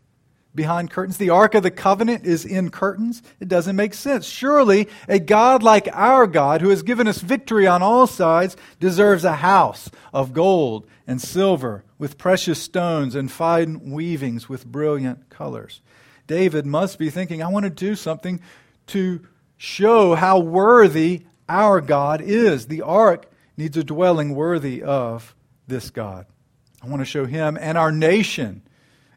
behind 0.57 0.91
curtains. 0.91 1.19
The 1.19 1.31
Ark 1.31 1.55
of 1.55 1.63
the 1.63 1.71
Covenant 1.71 2.27
is 2.27 2.45
in 2.45 2.71
curtains. 2.71 3.23
It 3.39 3.49
doesn't 3.49 3.77
make 3.77 3.95
sense. 3.95 4.27
Surely 4.27 4.89
a 5.07 5.21
God 5.21 5.63
like 5.63 5.89
our 5.93 6.27
God, 6.27 6.63
who 6.63 6.71
has 6.71 6.83
given 6.83 7.07
us 7.07 7.19
victory 7.19 7.67
on 7.67 7.83
all 7.83 8.07
sides, 8.07 8.57
deserves 8.81 9.25
a 9.25 9.37
house 9.37 9.91
of 10.13 10.33
gold 10.33 10.89
and 11.07 11.21
silver 11.21 11.85
with 11.99 12.19
precious 12.19 12.61
stones 12.61 13.15
and 13.15 13.31
fine 13.31 13.91
weavings 13.91 14.49
with 14.49 14.67
brilliant 14.67 15.31
colors. 15.31 15.81
David 16.27 16.67
must 16.67 16.99
be 16.99 17.11
thinking, 17.11 17.43
I 17.43 17.49
want 17.49 17.65
to 17.65 17.71
do 17.71 17.95
something 17.95 18.41
to 18.89 19.21
show 19.57 20.15
how 20.15 20.41
worthy 20.41 21.23
our 21.49 21.81
God 21.81 22.21
is. 22.21 22.67
The 22.67 22.83
ark 22.83 23.31
needs 23.57 23.77
a 23.77 23.85
dwelling 23.85 24.35
worthy 24.35 24.83
of 24.83 25.35
this 25.69 25.91
God. 25.91 26.27
I 26.83 26.89
want 26.89 27.01
to 27.01 27.07
show 27.07 27.25
him 27.25 27.57
and 27.61 27.79
our 27.79 27.93
nation 27.93 28.63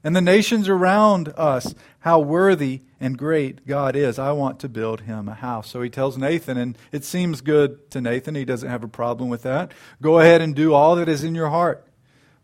and 0.03 0.15
the 0.15 0.22
nations 0.22 0.70
around 0.70 1.34
us 1.36 1.74
how 2.00 2.20
worthy 2.20 2.82
and 3.00 3.18
great 3.18 3.65
God 3.65 3.96
is. 3.96 4.18
I 4.18 4.32
want 4.32 4.60
to 4.62 4.70
build 4.70 5.01
him 5.01 5.27
a 5.27 5.34
house. 5.34 5.70
So 5.70 5.82
he 5.82 5.89
tells 5.89 6.18
Nathan, 6.18 6.58
and 6.58 6.77
it 6.91 7.03
seems 7.03 7.41
good 7.41 7.89
to 7.91 8.01
Nathan. 8.01 8.36
He 8.36 8.46
doesn't 8.46 8.70
have 8.70 8.84
a 8.84 8.88
problem 8.88 9.29
with 9.29 9.44
that. 9.44 9.74
Go 10.01 10.20
ahead 10.20 10.41
and 10.41 10.56
do 10.56 10.74
all 10.74 10.96
that 10.96 11.10
is 11.10 11.24
in 11.24 11.36
your 11.36 11.50
heart. 11.50 11.86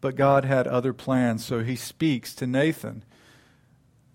But 0.01 0.15
God 0.15 0.45
had 0.45 0.67
other 0.67 0.93
plans, 0.93 1.45
so 1.45 1.63
he 1.63 1.75
speaks 1.75 2.35
to 2.35 2.45
Nathan 2.45 3.03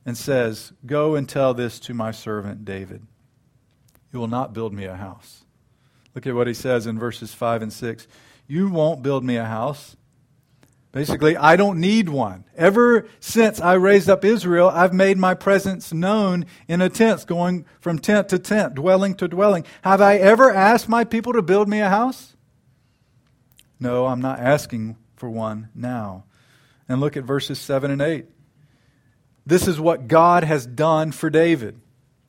and 0.04 0.16
says, 0.16 0.73
Go 0.87 1.14
and 1.14 1.28
tell 1.28 1.54
this 1.54 1.80
to 1.80 1.94
my 1.94 2.11
servant 2.11 2.64
David. 2.64 3.06
You 4.12 4.18
will 4.18 4.28
not 4.28 4.52
build 4.52 4.73
me 4.73 4.85
a 4.85 4.97
house. 4.97 5.44
Look 6.14 6.26
at 6.26 6.35
what 6.35 6.47
he 6.47 6.54
says 6.54 6.87
in 6.87 6.99
verses 6.99 7.32
5 7.32 7.62
and 7.62 7.73
6. 7.73 8.06
You 8.47 8.68
won't 8.68 9.02
build 9.02 9.25
me 9.25 9.37
a 9.37 9.44
house 9.44 9.97
Basically, 10.92 11.37
I 11.37 11.54
don't 11.54 11.78
need 11.78 12.09
one. 12.09 12.44
Ever 12.56 13.06
since 13.20 13.61
I 13.61 13.75
raised 13.75 14.11
up 14.11 14.25
Israel, 14.25 14.68
I've 14.68 14.92
made 14.92 15.18
my 15.18 15.35
presence 15.35 15.92
known 15.92 16.47
in 16.66 16.80
a 16.80 16.88
tent, 16.88 17.26
going 17.28 17.64
from 17.78 18.00
tent 18.00 18.28
to 18.30 18.40
tent, 18.40 18.75
dwelling 18.75 19.14
to 19.16 19.28
dwelling. 19.28 19.64
Have 19.82 20.00
I 20.00 20.16
ever 20.16 20.52
asked 20.52 20.88
my 20.88 21.04
people 21.04 21.32
to 21.35 21.42
build 21.42 21.68
me 21.68 21.80
a 21.80 21.88
house? 21.88 22.35
No, 23.78 24.06
I'm 24.06 24.20
not 24.20 24.40
asking 24.40 24.97
for 25.14 25.30
one 25.30 25.68
now. 25.76 26.25
And 26.88 27.00
look 27.00 27.16
at 27.16 27.23
verses 27.23 27.61
7 27.61 27.90
and 27.92 28.02
8. 28.02 28.26
This 29.47 29.68
is 29.68 29.78
what 29.78 30.09
God 30.09 30.42
has 30.42 30.66
done 30.66 31.12
for 31.12 31.30
David, 31.30 31.80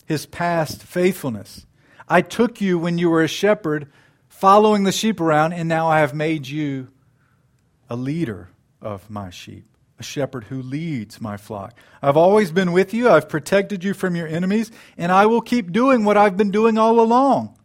his 0.06 0.28
past 0.28 0.84
faithfulness. 0.84 1.66
I 2.08 2.22
took 2.22 2.62
you 2.62 2.78
when 2.78 3.00
you 3.00 3.10
were 3.10 3.24
a 3.24 3.28
shepherd, 3.28 3.92
following 4.30 4.84
the 4.84 4.92
sheep 4.92 5.20
around, 5.20 5.54
and 5.54 5.68
now 5.68 5.88
I 5.88 6.00
have 6.00 6.14
made 6.14 6.48
you 6.48 6.90
a 7.92 7.96
leader 7.98 8.48
of 8.82 9.10
my 9.10 9.30
sheep, 9.30 9.66
a 10.00 10.04
shepherd 10.04 10.46
who 10.46 10.62
leads 10.62 11.20
my 11.20 11.36
flock. 11.36 11.78
I've 12.02 12.16
always 12.16 12.50
been 12.50 12.72
with 12.72 12.94
you, 12.94 13.10
I've 13.10 13.28
protected 13.28 13.84
you 13.84 13.94
from 13.94 14.16
your 14.16 14.30
enemies, 14.30 14.72
and 14.98 15.12
I 15.12 15.26
will 15.26 15.42
keep 15.42 15.74
doing 15.74 16.06
what 16.06 16.16
I've 16.16 16.38
been 16.38 16.52
doing 16.52 16.78
all 16.78 17.02
along. 17.02 17.60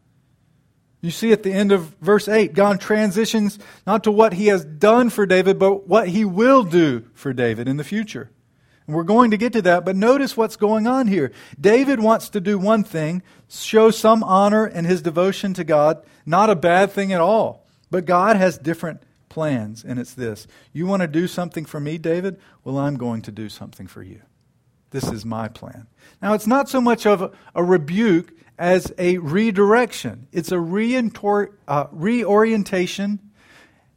You 1.01 1.13
see 1.13 1.31
at 1.31 1.45
the 1.45 1.53
end 1.53 1.71
of 1.71 1.95
verse 2.01 2.27
8, 2.27 2.55
God 2.55 2.81
transitions 2.81 3.61
not 3.87 4.03
to 4.03 4.11
what 4.11 4.33
he 4.33 4.49
has 4.49 4.65
done 4.65 5.11
for 5.11 5.27
David, 5.27 5.61
but 5.61 5.87
what 5.87 6.09
he 6.09 6.25
will 6.25 6.65
do 6.65 7.05
for 7.15 7.33
David 7.33 7.69
in 7.69 7.77
the 7.77 7.85
future. 7.85 8.29
And 8.89 8.97
we're 8.97 9.05
going 9.05 9.31
to 9.31 9.37
get 9.37 9.53
to 9.53 9.63
that, 9.63 9.85
but 9.85 9.95
notice 9.95 10.37
what's 10.37 10.57
going 10.57 10.89
on 10.89 11.07
here. 11.07 11.31
David 11.61 12.01
wants 12.01 12.31
to 12.31 12.41
do 12.41 12.59
one 12.59 12.83
thing, 12.83 13.23
show 13.49 13.93
some 13.93 14.25
honor 14.25 14.65
and 14.65 14.89
his 14.89 15.03
devotion 15.03 15.55
to 15.55 15.63
God, 15.63 16.05
not 16.27 16.51
a 16.51 16.57
bad 16.57 16.91
thing 16.91 17.13
at 17.13 17.21
all. 17.21 17.65
But 17.93 18.07
God 18.07 18.35
has 18.35 18.59
different 18.59 19.05
plans, 19.37 19.85
and 19.85 19.99
it's 19.99 20.15
this 20.15 20.47
You 20.73 20.87
want 20.87 21.03
to 21.03 21.07
do 21.07 21.29
something 21.29 21.67
for 21.67 21.79
me, 21.79 21.99
David? 21.99 22.41
Well, 22.65 22.79
I'm 22.79 22.97
going 22.97 23.21
to 23.21 23.31
do 23.31 23.51
something 23.51 23.87
for 23.87 24.03
you. 24.03 24.23
This 24.93 25.13
is 25.13 25.27
my 25.27 25.47
plan. 25.49 25.89
Now, 26.23 26.33
it's 26.33 26.47
not 26.47 26.71
so 26.71 26.81
much 26.81 27.05
of 27.05 27.35
a, 27.55 27.63
rebuke 27.63 28.33
as 28.59 28.95
a 28.97 29.19
redirection, 29.19 30.27
it's 30.33 30.53
a 30.53 30.57
uh, 30.57 31.87
reorientation 31.93 33.31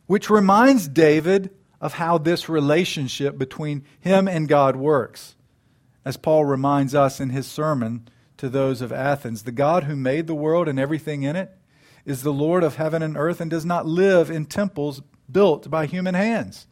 which 0.08 0.30
reminds 0.30 0.90
David 0.90 1.52
of 1.80 1.94
how 1.94 2.18
this 2.18 2.50
relationship 2.50 3.38
between 3.38 3.86
him 3.98 4.28
and 4.28 4.46
God 4.46 4.76
works. 4.76 5.38
As 6.04 6.18
Paul 6.18 6.44
reminds 6.44 6.94
us 6.94 7.22
in 7.22 7.30
his 7.30 7.48
sermon 7.48 8.10
to 8.36 8.50
those 8.50 8.82
of 8.82 8.92
Athens, 8.92 9.44
the 9.44 9.54
God 9.54 9.86
who 9.86 9.96
made 9.96 10.28
the 10.28 10.36
world 10.36 10.68
and 10.68 10.78
everything 10.78 11.24
in 11.24 11.38
it 11.38 11.56
is 12.04 12.24
the 12.24 12.34
Lord 12.34 12.62
of 12.62 12.76
heaven 12.76 13.02
and 13.02 13.16
earth 13.16 13.40
and 13.40 13.50
does 13.50 13.66
not 13.66 13.86
live 13.86 14.30
in 14.30 14.46
temples 14.46 15.02
built 15.32 15.70
by 15.70 15.86
human 15.86 16.16
hands. 16.16 16.68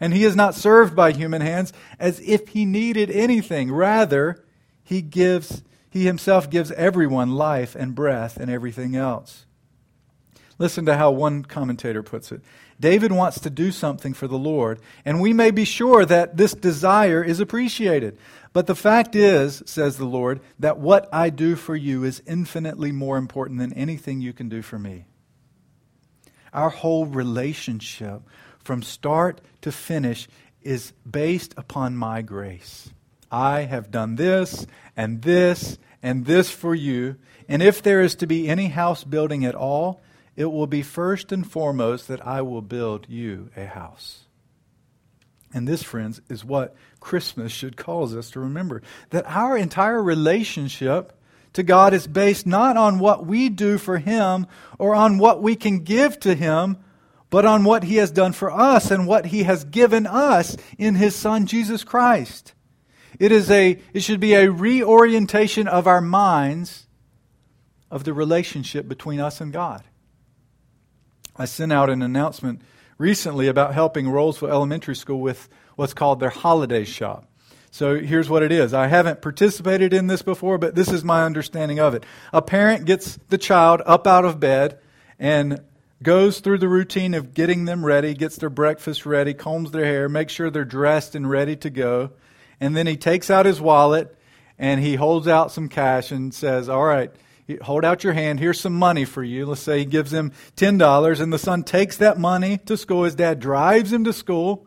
And 0.00 0.14
he 0.14 0.24
is 0.24 0.34
not 0.34 0.54
served 0.54 0.96
by 0.96 1.12
human 1.12 1.42
hands 1.42 1.72
as 1.98 2.20
if 2.20 2.48
he 2.48 2.64
needed 2.64 3.10
anything. 3.10 3.70
Rather, 3.70 4.42
he 4.82 5.02
gives 5.02 5.62
he 5.90 6.06
himself 6.06 6.48
gives 6.48 6.70
everyone 6.72 7.32
life 7.32 7.74
and 7.74 7.94
breath 7.94 8.36
and 8.36 8.50
everything 8.50 8.94
else. 8.94 9.44
Listen 10.56 10.86
to 10.86 10.96
how 10.96 11.10
one 11.10 11.42
commentator 11.42 12.02
puts 12.02 12.30
it. 12.30 12.42
David 12.78 13.12
wants 13.12 13.40
to 13.40 13.50
do 13.50 13.72
something 13.72 14.14
for 14.14 14.28
the 14.28 14.38
Lord, 14.38 14.78
and 15.04 15.20
we 15.20 15.32
may 15.32 15.50
be 15.50 15.64
sure 15.64 16.04
that 16.04 16.36
this 16.36 16.54
desire 16.54 17.24
is 17.24 17.40
appreciated. 17.40 18.16
But 18.52 18.66
the 18.66 18.74
fact 18.74 19.14
is, 19.14 19.62
says 19.66 19.96
the 19.96 20.04
Lord, 20.04 20.40
that 20.58 20.78
what 20.78 21.08
I 21.12 21.30
do 21.30 21.56
for 21.56 21.74
you 21.74 22.04
is 22.04 22.22
infinitely 22.26 22.92
more 22.92 23.16
important 23.16 23.58
than 23.58 23.72
anything 23.72 24.20
you 24.20 24.32
can 24.32 24.48
do 24.48 24.62
for 24.62 24.78
me. 24.78 25.06
Our 26.52 26.70
whole 26.70 27.06
relationship, 27.06 28.22
from 28.58 28.82
start 28.82 29.40
to 29.62 29.72
finish, 29.72 30.28
is 30.62 30.92
based 31.08 31.54
upon 31.56 31.96
my 31.96 32.22
grace. 32.22 32.90
I 33.30 33.60
have 33.62 33.90
done 33.90 34.16
this 34.16 34.66
and 34.96 35.22
this 35.22 35.78
and 36.02 36.24
this 36.24 36.50
for 36.50 36.74
you. 36.74 37.16
And 37.48 37.62
if 37.62 37.82
there 37.82 38.00
is 38.00 38.14
to 38.16 38.26
be 38.26 38.48
any 38.48 38.66
house 38.66 39.04
building 39.04 39.44
at 39.44 39.54
all, 39.54 40.00
it 40.36 40.46
will 40.46 40.66
be 40.66 40.82
first 40.82 41.32
and 41.32 41.50
foremost 41.50 42.08
that 42.08 42.26
I 42.26 42.42
will 42.42 42.62
build 42.62 43.06
you 43.08 43.50
a 43.56 43.66
house. 43.66 44.24
And 45.52 45.66
this, 45.66 45.82
friends, 45.82 46.20
is 46.28 46.44
what 46.44 46.76
Christmas 47.00 47.50
should 47.50 47.76
cause 47.76 48.14
us 48.14 48.30
to 48.30 48.40
remember 48.40 48.82
that 49.10 49.26
our 49.26 49.56
entire 49.56 50.02
relationship 50.02 51.12
to 51.52 51.62
God 51.62 51.94
is 51.94 52.06
based 52.06 52.46
not 52.46 52.76
on 52.76 52.98
what 52.98 53.26
we 53.26 53.48
do 53.48 53.78
for 53.78 53.98
Him 53.98 54.46
or 54.78 54.94
on 54.94 55.18
what 55.18 55.42
we 55.42 55.56
can 55.56 55.80
give 55.80 56.20
to 56.20 56.34
Him, 56.34 56.78
but 57.28 57.44
on 57.44 57.64
what 57.64 57.84
He 57.84 57.96
has 57.96 58.10
done 58.10 58.32
for 58.32 58.50
us 58.50 58.90
and 58.90 59.06
what 59.06 59.26
He 59.26 59.42
has 59.44 59.64
given 59.64 60.06
us 60.06 60.56
in 60.78 60.94
His 60.94 61.14
Son, 61.14 61.46
Jesus 61.46 61.84
Christ. 61.84 62.54
It, 63.18 63.32
is 63.32 63.50
a, 63.50 63.78
it 63.92 64.00
should 64.00 64.20
be 64.20 64.34
a 64.34 64.50
reorientation 64.50 65.68
of 65.68 65.86
our 65.86 66.00
minds 66.00 66.86
of 67.90 68.04
the 68.04 68.14
relationship 68.14 68.88
between 68.88 69.20
us 69.20 69.40
and 69.40 69.52
God. 69.52 69.82
I 71.36 71.44
sent 71.44 71.72
out 71.72 71.90
an 71.90 72.02
announcement 72.02 72.62
recently 72.98 73.48
about 73.48 73.74
helping 73.74 74.06
Rolesville 74.06 74.50
Elementary 74.50 74.94
School 74.94 75.20
with 75.20 75.48
what's 75.74 75.94
called 75.94 76.20
their 76.20 76.30
holiday 76.30 76.84
shop. 76.84 77.29
So 77.70 77.98
here's 77.98 78.28
what 78.28 78.42
it 78.42 78.50
is. 78.50 78.74
I 78.74 78.88
haven't 78.88 79.22
participated 79.22 79.92
in 79.92 80.08
this 80.08 80.22
before, 80.22 80.58
but 80.58 80.74
this 80.74 80.88
is 80.88 81.04
my 81.04 81.24
understanding 81.24 81.78
of 81.78 81.94
it. 81.94 82.04
A 82.32 82.42
parent 82.42 82.84
gets 82.84 83.18
the 83.28 83.38
child 83.38 83.80
up 83.86 84.06
out 84.06 84.24
of 84.24 84.40
bed 84.40 84.78
and 85.18 85.60
goes 86.02 86.40
through 86.40 86.58
the 86.58 86.68
routine 86.68 87.14
of 87.14 87.32
getting 87.32 87.66
them 87.66 87.84
ready, 87.84 88.14
gets 88.14 88.36
their 88.36 88.50
breakfast 88.50 89.06
ready, 89.06 89.34
combs 89.34 89.70
their 89.70 89.84
hair, 89.84 90.08
makes 90.08 90.32
sure 90.32 90.50
they're 90.50 90.64
dressed 90.64 91.14
and 91.14 91.30
ready 91.30 91.54
to 91.56 91.70
go. 91.70 92.10
And 92.58 92.76
then 92.76 92.86
he 92.86 92.96
takes 92.96 93.30
out 93.30 93.46
his 93.46 93.60
wallet 93.60 94.16
and 94.58 94.80
he 94.80 94.96
holds 94.96 95.28
out 95.28 95.52
some 95.52 95.68
cash 95.68 96.10
and 96.10 96.34
says, 96.34 96.68
All 96.68 96.84
right, 96.84 97.10
hold 97.62 97.84
out 97.84 98.02
your 98.02 98.12
hand. 98.14 98.40
Here's 98.40 98.60
some 98.60 98.74
money 98.74 99.04
for 99.04 99.22
you. 99.22 99.46
Let's 99.46 99.60
say 99.60 99.78
he 99.78 99.84
gives 99.84 100.12
him 100.12 100.32
$10 100.56 101.20
and 101.20 101.32
the 101.32 101.38
son 101.38 101.62
takes 101.62 101.98
that 101.98 102.18
money 102.18 102.58
to 102.66 102.76
school. 102.76 103.04
His 103.04 103.14
dad 103.14 103.38
drives 103.38 103.92
him 103.92 104.04
to 104.04 104.12
school, 104.12 104.66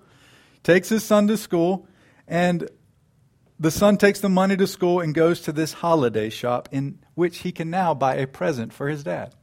takes 0.64 0.90
his 0.90 1.04
son 1.04 1.28
to 1.28 1.38
school, 1.38 1.88
and 2.28 2.70
the 3.64 3.72
son 3.72 3.96
takes 3.96 4.20
the 4.20 4.28
money 4.28 4.58
to 4.58 4.68
school 4.68 5.00
and 5.00 5.16
goes 5.16 5.40
to 5.40 5.54
this 5.54 5.72
holiday 5.72 6.30
shop 6.30 6.68
in 6.74 7.00
which 7.16 7.40
he 7.40 7.52
can 7.54 7.70
now 7.70 7.94
buy 7.94 8.16
a 8.16 8.28
present 8.28 8.74
for 8.74 8.90
his 8.90 9.06
dad. 9.06 9.34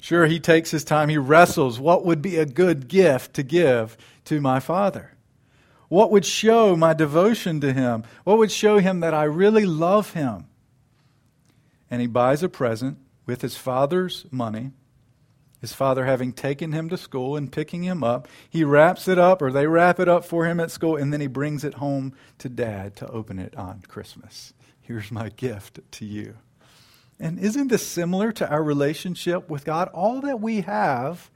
Sure, 0.00 0.26
he 0.26 0.38
takes 0.38 0.70
his 0.70 0.84
time, 0.84 1.08
he 1.08 1.18
wrestles 1.18 1.80
what 1.80 2.04
would 2.04 2.22
be 2.22 2.36
a 2.36 2.46
good 2.46 2.86
gift 2.86 3.34
to 3.34 3.42
give 3.42 3.96
to 4.26 4.40
my 4.40 4.60
father. 4.60 5.16
What 5.88 6.12
would 6.12 6.24
show 6.24 6.76
my 6.76 6.94
devotion 6.94 7.60
to 7.62 7.72
him? 7.72 8.04
What 8.22 8.38
would 8.38 8.52
show 8.52 8.78
him 8.78 9.00
that 9.00 9.12
I 9.12 9.24
really 9.24 9.66
love 9.66 10.12
him? 10.12 10.46
And 11.90 12.00
he 12.00 12.06
buys 12.06 12.44
a 12.44 12.48
present 12.48 12.98
with 13.26 13.42
his 13.42 13.56
father's 13.56 14.24
money, 14.30 14.70
His 15.60 15.72
father 15.72 16.04
having 16.04 16.32
taken 16.32 16.72
him 16.72 16.88
to 16.88 16.96
school 16.96 17.36
and 17.36 17.50
picking 17.50 17.82
him 17.82 18.04
up, 18.04 18.28
he 18.48 18.62
wraps 18.62 19.08
it 19.08 19.18
up, 19.18 19.42
or 19.42 19.50
they 19.50 19.66
wrap 19.66 19.98
it 19.98 20.08
up 20.08 20.24
for 20.24 20.46
him 20.46 20.60
at 20.60 20.70
school, 20.70 20.96
and 20.96 21.12
then 21.12 21.20
he 21.20 21.26
brings 21.26 21.64
it 21.64 21.74
home 21.74 22.14
to 22.38 22.48
dad 22.48 22.94
to 22.96 23.08
open 23.08 23.38
it 23.38 23.56
on 23.56 23.82
Christmas. 23.88 24.52
Here's 24.80 25.10
my 25.10 25.30
gift 25.30 25.80
to 25.92 26.04
you. 26.04 26.36
And 27.20 27.38
isn't 27.40 27.68
this 27.68 27.84
similar 27.84 28.30
to 28.32 28.48
our 28.48 28.62
relationship 28.62 29.50
with 29.50 29.64
God? 29.64 29.88
All 29.88 30.20
that 30.20 30.40
we 30.40 30.60
have, 30.60 31.30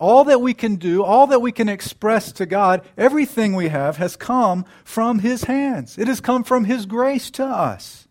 all 0.00 0.24
that 0.24 0.40
we 0.40 0.54
can 0.54 0.76
do, 0.76 1.04
all 1.04 1.26
that 1.26 1.40
we 1.40 1.52
can 1.52 1.68
express 1.68 2.32
to 2.32 2.46
God, 2.46 2.82
everything 2.96 3.54
we 3.54 3.68
have 3.68 3.98
has 3.98 4.16
come 4.16 4.64
from 4.82 5.18
His 5.18 5.44
hands. 5.44 5.98
It 5.98 6.08
has 6.08 6.20
come 6.22 6.42
from 6.42 6.64
His 6.64 6.86
grace 6.86 7.30
to 7.32 7.44
us. 7.44 8.03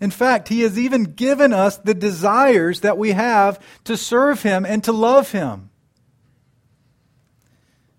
In 0.00 0.10
fact, 0.10 0.48
He 0.48 0.60
has 0.60 0.78
even 0.78 1.04
given 1.04 1.52
us 1.52 1.76
the 1.76 1.94
desires 1.94 2.80
that 2.80 2.98
we 2.98 3.12
have 3.12 3.60
to 3.84 3.96
serve 3.96 4.42
Him 4.42 4.64
and 4.64 4.82
to 4.84 4.92
love 4.92 5.32
Him. 5.32 5.70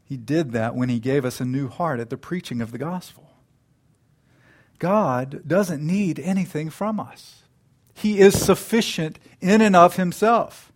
He 0.04 0.18
did 0.18 0.52
that 0.54 0.76
when 0.76 0.90
He 0.90 1.00
gave 1.00 1.26
us 1.26 1.40
a 1.40 1.46
new 1.46 1.68
heart 1.68 2.00
at 2.00 2.10
the 2.10 2.18
preaching 2.18 2.62
of 2.62 2.72
the 2.72 2.78
gospel. 2.78 3.32
God 4.80 5.44
doesn't 5.46 5.86
need 5.86 6.20
anything 6.20 6.70
from 6.70 7.00
us. 7.00 7.44
He 7.94 8.20
is 8.20 8.42
sufficient 8.42 9.20
in 9.42 9.60
and 9.60 9.76
of 9.76 9.98
Himself. 9.98 10.72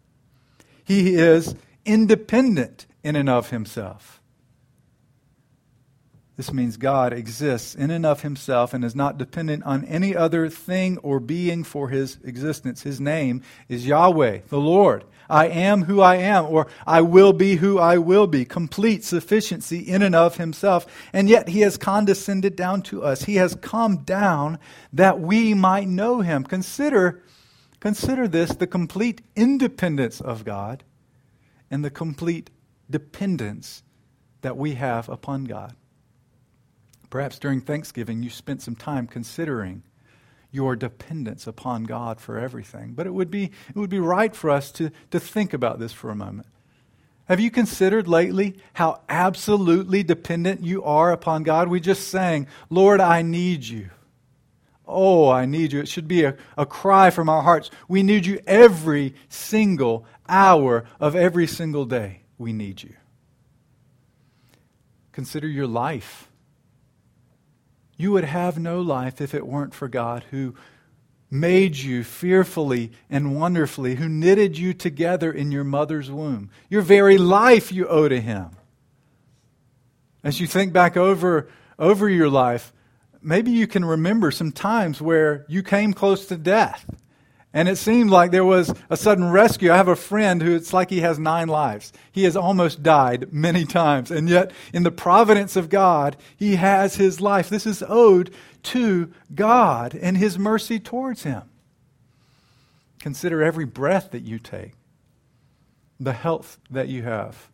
He 0.84 1.16
is 1.16 1.56
independent 1.86 2.86
in 3.02 3.16
and 3.16 3.30
of 3.30 3.50
Himself. 3.50 4.22
This 6.36 6.52
means 6.52 6.78
God 6.78 7.14
exists 7.14 7.76
in 7.76 7.92
and 7.92 8.08
of 8.08 8.22
himself 8.22 8.74
and 8.74 8.84
is 8.84 8.96
not 8.96 9.20
dependent 9.20 9.64
on 9.66 9.86
any 9.86 10.16
other 10.16 10.50
thing 10.50 10.98
or 11.00 11.20
being 11.20 11.64
for 11.64 11.90
his 11.90 12.18
existence. 12.24 12.82
His 12.82 13.00
name 13.00 13.44
is 13.70 13.86
Yahweh, 13.86 14.40
the 14.50 14.60
Lord. 14.60 15.06
I 15.30 15.48
am 15.48 15.84
who 15.84 16.02
I 16.02 16.16
am, 16.16 16.46
or 16.46 16.68
I 16.88 17.02
will 17.02 17.34
be 17.34 17.56
who 17.58 17.78
I 17.78 18.00
will 18.00 18.26
be. 18.26 18.46
Complete 18.46 19.04
sufficiency 19.04 19.80
in 19.80 20.02
and 20.02 20.16
of 20.16 20.38
himself. 20.38 20.88
And 21.14 21.30
yet 21.30 21.50
he 21.50 21.62
has 21.62 21.78
condescended 21.78 22.56
down 22.56 22.82
to 22.84 23.04
us. 23.04 23.24
He 23.24 23.36
has 23.36 23.56
come 23.56 23.98
down 23.98 24.58
that 24.92 25.20
we 25.20 25.54
might 25.54 25.88
know 25.88 26.22
him. 26.22 26.44
Consider, 26.44 27.24
consider 27.80 28.28
this 28.28 28.56
the 28.56 28.68
complete 28.68 29.22
independence 29.36 30.20
of 30.20 30.46
God 30.46 30.84
and 31.70 31.86
the 31.86 31.92
complete 31.92 32.50
dependence 32.90 33.84
that 34.42 34.58
we 34.58 34.74
have 34.76 35.08
upon 35.10 35.46
God. 35.46 35.76
Perhaps 37.14 37.38
during 37.38 37.62
Thanksgiving 37.62 38.24
you 38.24 38.32
spent 38.32 38.64
some 38.64 38.76
time 38.76 39.06
considering 39.06 39.84
your 40.50 40.76
dependence 40.76 41.46
upon 41.46 41.84
God 41.84 42.20
for 42.20 42.40
everything. 42.40 42.94
But 42.94 43.06
it 43.06 43.14
would 43.14 43.30
be, 43.30 43.52
it 43.70 43.76
would 43.76 43.92
be 43.92 44.00
right 44.00 44.36
for 44.36 44.50
us 44.50 44.72
to, 44.72 44.90
to 45.12 45.20
think 45.20 45.54
about 45.54 45.78
this 45.78 45.94
for 45.94 46.10
a 46.10 46.16
moment. 46.16 46.48
Have 47.26 47.40
you 47.40 47.52
considered 47.52 48.08
lately 48.08 48.56
how 48.74 49.02
absolutely 49.08 50.02
dependent 50.02 50.64
you 50.64 50.84
are 50.84 51.12
upon 51.12 51.44
God? 51.44 51.68
We 51.68 51.80
just 51.80 52.08
sang, 52.08 52.48
Lord, 52.72 53.00
I 53.00 53.22
need 53.22 53.64
you. 53.64 53.92
Oh, 54.88 55.30
I 55.30 55.46
need 55.46 55.72
you. 55.72 55.82
It 55.82 55.90
should 55.90 56.08
be 56.08 56.24
a, 56.24 56.36
a 56.58 56.66
cry 56.66 57.12
from 57.12 57.30
our 57.30 57.44
hearts. 57.44 57.70
We 57.88 58.02
need 58.02 58.26
you 58.26 58.40
every 58.48 59.14
single 59.30 60.08
hour 60.28 60.86
of 61.00 61.16
every 61.16 61.46
single 61.46 61.86
day. 61.86 62.22
We 62.40 62.54
need 62.54 62.82
you. 62.82 62.96
Consider 65.12 65.48
your 65.48 65.68
life. 65.68 66.32
You 67.98 68.12
would 68.12 68.24
have 68.24 68.58
no 68.58 68.82
life 68.82 69.22
if 69.22 69.34
it 69.34 69.48
weren't 69.48 69.74
for 69.74 69.88
God 69.88 70.26
who 70.32 70.56
made 71.30 71.76
you 71.76 72.04
fearfully 72.04 72.92
and 73.10 73.36
wonderfully, 73.36 73.96
who 73.96 74.08
knitted 74.08 74.58
you 74.58 74.74
together 74.74 75.32
in 75.32 75.52
your 75.52 75.64
mother's 75.64 76.12
womb. 76.12 76.50
Your 76.70 76.82
very 76.82 77.18
life 77.18 77.72
you 77.72 77.88
owe 77.88 78.08
to 78.08 78.22
Him. 78.22 78.52
As 80.24 80.40
you 80.40 80.48
think 80.48 80.72
back 80.72 80.96
over, 80.96 81.50
over 81.80 82.08
your 82.08 82.30
life, 82.30 82.72
maybe 83.22 83.52
you 83.52 83.68
can 83.68 83.84
remember 83.84 84.32
some 84.32 84.52
times 84.52 85.02
where 85.02 85.46
you 85.50 85.64
came 85.64 85.94
close 85.94 86.28
to 86.28 86.38
death. 86.38 86.86
And 87.56 87.70
it 87.70 87.76
seemed 87.76 88.10
like 88.10 88.32
there 88.32 88.44
was 88.44 88.74
a 88.90 88.98
sudden 88.98 89.30
rescue. 89.30 89.72
I 89.72 89.78
have 89.78 89.88
a 89.88 89.96
friend 89.96 90.42
who 90.42 90.56
it's 90.56 90.74
like 90.74 90.90
he 90.90 91.02
has 91.02 91.20
nine 91.20 91.48
lives. 91.48 91.94
He 92.12 92.24
has 92.24 92.36
almost 92.36 92.82
died 92.82 93.32
many 93.32 93.64
times. 93.64 94.10
And 94.10 94.28
yet, 94.28 94.52
in 94.74 94.82
the 94.82 94.92
providence 94.92 95.56
of 95.56 95.70
God, 95.70 96.18
he 96.36 96.56
has 96.56 96.96
his 96.96 97.22
life. 97.22 97.50
This 97.50 97.68
is 97.68 97.84
owed 97.88 98.34
to 98.64 99.14
God 99.36 99.94
and 99.94 100.18
his 100.18 100.40
mercy 100.40 100.80
towards 100.80 101.24
him. 101.24 101.44
Consider 103.00 103.44
every 103.44 103.66
breath 103.66 104.12
that 104.12 104.24
you 104.24 104.40
take, 104.40 104.72
the 106.00 106.14
health 106.14 106.58
that 106.72 106.88
you 106.88 107.04
have, 107.04 107.50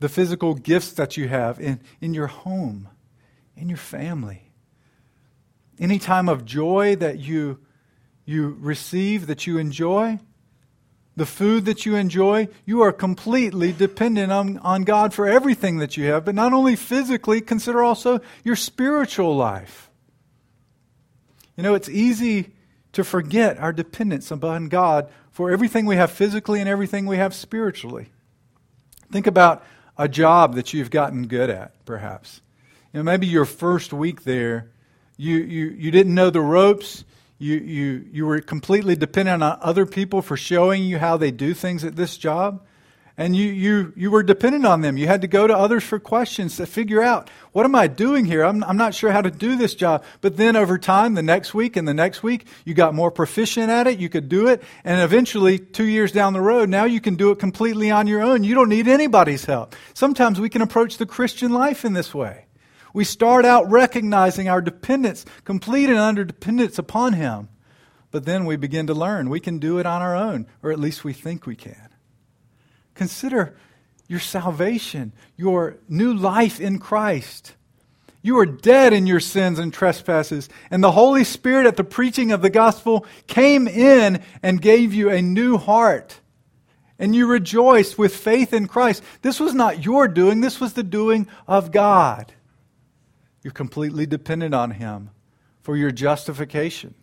the 0.00 0.08
physical 0.08 0.52
gifts 0.52 0.92
that 0.92 1.16
you 1.16 1.28
have 1.28 1.58
in, 1.58 1.80
in 2.02 2.12
your 2.12 2.26
home, 2.26 2.88
in 3.56 3.70
your 3.70 3.78
family. 3.78 4.50
Any 5.78 5.98
time 5.98 6.28
of 6.28 6.44
joy 6.44 6.96
that 6.96 7.20
you 7.20 7.60
you 8.24 8.56
receive, 8.60 9.26
that 9.26 9.46
you 9.46 9.58
enjoy, 9.58 10.18
the 11.16 11.26
food 11.26 11.64
that 11.66 11.84
you 11.84 11.96
enjoy, 11.96 12.48
you 12.64 12.80
are 12.80 12.92
completely 12.92 13.72
dependent 13.72 14.32
on, 14.32 14.58
on 14.58 14.84
God 14.84 15.12
for 15.12 15.26
everything 15.26 15.78
that 15.78 15.96
you 15.96 16.04
have. 16.06 16.24
But 16.24 16.34
not 16.34 16.52
only 16.52 16.76
physically, 16.76 17.40
consider 17.40 17.82
also 17.82 18.20
your 18.44 18.56
spiritual 18.56 19.36
life. 19.36 19.90
You 21.56 21.62
know, 21.62 21.74
it's 21.74 21.88
easy 21.88 22.54
to 22.92 23.04
forget 23.04 23.58
our 23.58 23.72
dependence 23.72 24.30
upon 24.30 24.68
God 24.68 25.10
for 25.30 25.50
everything 25.50 25.84
we 25.84 25.96
have 25.96 26.10
physically 26.10 26.60
and 26.60 26.68
everything 26.68 27.06
we 27.06 27.18
have 27.18 27.34
spiritually. 27.34 28.08
Think 29.12 29.26
about 29.26 29.64
a 29.98 30.08
job 30.08 30.54
that 30.54 30.72
you've 30.72 30.90
gotten 30.90 31.26
good 31.26 31.50
at, 31.50 31.84
perhaps. 31.84 32.40
You 32.92 33.00
know, 33.00 33.04
maybe 33.04 33.26
your 33.26 33.44
first 33.44 33.92
week 33.92 34.24
there, 34.24 34.70
you, 35.16 35.36
you, 35.36 35.66
you 35.66 35.90
didn't 35.90 36.14
know 36.14 36.30
the 36.30 36.40
ropes, 36.40 37.04
you, 37.40 37.56
you, 37.56 38.04
you 38.12 38.26
were 38.26 38.40
completely 38.42 38.94
dependent 38.94 39.42
on 39.42 39.58
other 39.62 39.86
people 39.86 40.20
for 40.20 40.36
showing 40.36 40.82
you 40.82 40.98
how 40.98 41.16
they 41.16 41.30
do 41.30 41.54
things 41.54 41.84
at 41.84 41.96
this 41.96 42.18
job. 42.18 42.62
And 43.16 43.34
you, 43.34 43.48
you, 43.48 43.92
you 43.96 44.10
were 44.10 44.22
dependent 44.22 44.66
on 44.66 44.82
them. 44.82 44.98
You 44.98 45.06
had 45.06 45.22
to 45.22 45.26
go 45.26 45.46
to 45.46 45.56
others 45.56 45.82
for 45.82 45.98
questions 45.98 46.56
to 46.56 46.66
figure 46.66 47.02
out, 47.02 47.30
what 47.52 47.64
am 47.64 47.74
I 47.74 47.86
doing 47.86 48.26
here? 48.26 48.44
I'm, 48.44 48.62
I'm 48.64 48.76
not 48.76 48.94
sure 48.94 49.10
how 49.10 49.22
to 49.22 49.30
do 49.30 49.56
this 49.56 49.74
job. 49.74 50.04
But 50.20 50.36
then 50.36 50.54
over 50.54 50.76
time, 50.78 51.14
the 51.14 51.22
next 51.22 51.54
week 51.54 51.76
and 51.76 51.88
the 51.88 51.94
next 51.94 52.22
week, 52.22 52.46
you 52.66 52.74
got 52.74 52.94
more 52.94 53.10
proficient 53.10 53.70
at 53.70 53.86
it. 53.86 53.98
You 53.98 54.10
could 54.10 54.28
do 54.28 54.46
it. 54.46 54.62
And 54.84 55.00
eventually, 55.00 55.58
two 55.58 55.84
years 55.84 56.12
down 56.12 56.34
the 56.34 56.40
road, 56.42 56.68
now 56.68 56.84
you 56.84 57.00
can 57.00 57.16
do 57.16 57.30
it 57.30 57.38
completely 57.38 57.90
on 57.90 58.06
your 58.06 58.22
own. 58.22 58.44
You 58.44 58.54
don't 58.54 58.68
need 58.68 58.86
anybody's 58.86 59.46
help. 59.46 59.74
Sometimes 59.94 60.38
we 60.38 60.50
can 60.50 60.62
approach 60.62 60.98
the 60.98 61.06
Christian 61.06 61.52
life 61.52 61.86
in 61.86 61.94
this 61.94 62.14
way. 62.14 62.44
We 62.92 63.04
start 63.04 63.44
out 63.44 63.70
recognizing 63.70 64.48
our 64.48 64.60
dependence, 64.60 65.24
complete 65.44 65.88
and 65.88 65.98
under 65.98 66.24
dependence 66.24 66.78
upon 66.78 67.12
Him. 67.14 67.48
But 68.10 68.24
then 68.24 68.44
we 68.44 68.56
begin 68.56 68.86
to 68.88 68.94
learn 68.94 69.30
we 69.30 69.40
can 69.40 69.58
do 69.58 69.78
it 69.78 69.86
on 69.86 70.02
our 70.02 70.16
own, 70.16 70.46
or 70.62 70.72
at 70.72 70.80
least 70.80 71.04
we 71.04 71.12
think 71.12 71.46
we 71.46 71.56
can. 71.56 71.88
Consider 72.94 73.56
your 74.08 74.20
salvation, 74.20 75.12
your 75.36 75.76
new 75.88 76.12
life 76.12 76.60
in 76.60 76.78
Christ. 76.80 77.54
You 78.22 78.38
are 78.38 78.46
dead 78.46 78.92
in 78.92 79.06
your 79.06 79.20
sins 79.20 79.58
and 79.58 79.72
trespasses, 79.72 80.48
and 80.70 80.82
the 80.82 80.92
Holy 80.92 81.24
Spirit 81.24 81.66
at 81.66 81.76
the 81.76 81.84
preaching 81.84 82.32
of 82.32 82.42
the 82.42 82.50
gospel 82.50 83.06
came 83.26 83.66
in 83.66 84.22
and 84.42 84.60
gave 84.60 84.92
you 84.92 85.08
a 85.08 85.22
new 85.22 85.56
heart. 85.56 86.20
And 86.98 87.14
you 87.14 87.26
rejoiced 87.26 87.96
with 87.96 88.14
faith 88.14 88.52
in 88.52 88.66
Christ. 88.66 89.02
This 89.22 89.40
was 89.40 89.54
not 89.54 89.84
your 89.84 90.06
doing, 90.06 90.40
this 90.40 90.60
was 90.60 90.74
the 90.74 90.82
doing 90.82 91.28
of 91.46 91.70
God. 91.70 92.34
You're 93.42 93.52
completely 93.52 94.06
dependent 94.06 94.54
on 94.54 94.72
Him 94.72 95.10
for 95.62 95.76
your 95.76 95.90
justification. 95.90 96.94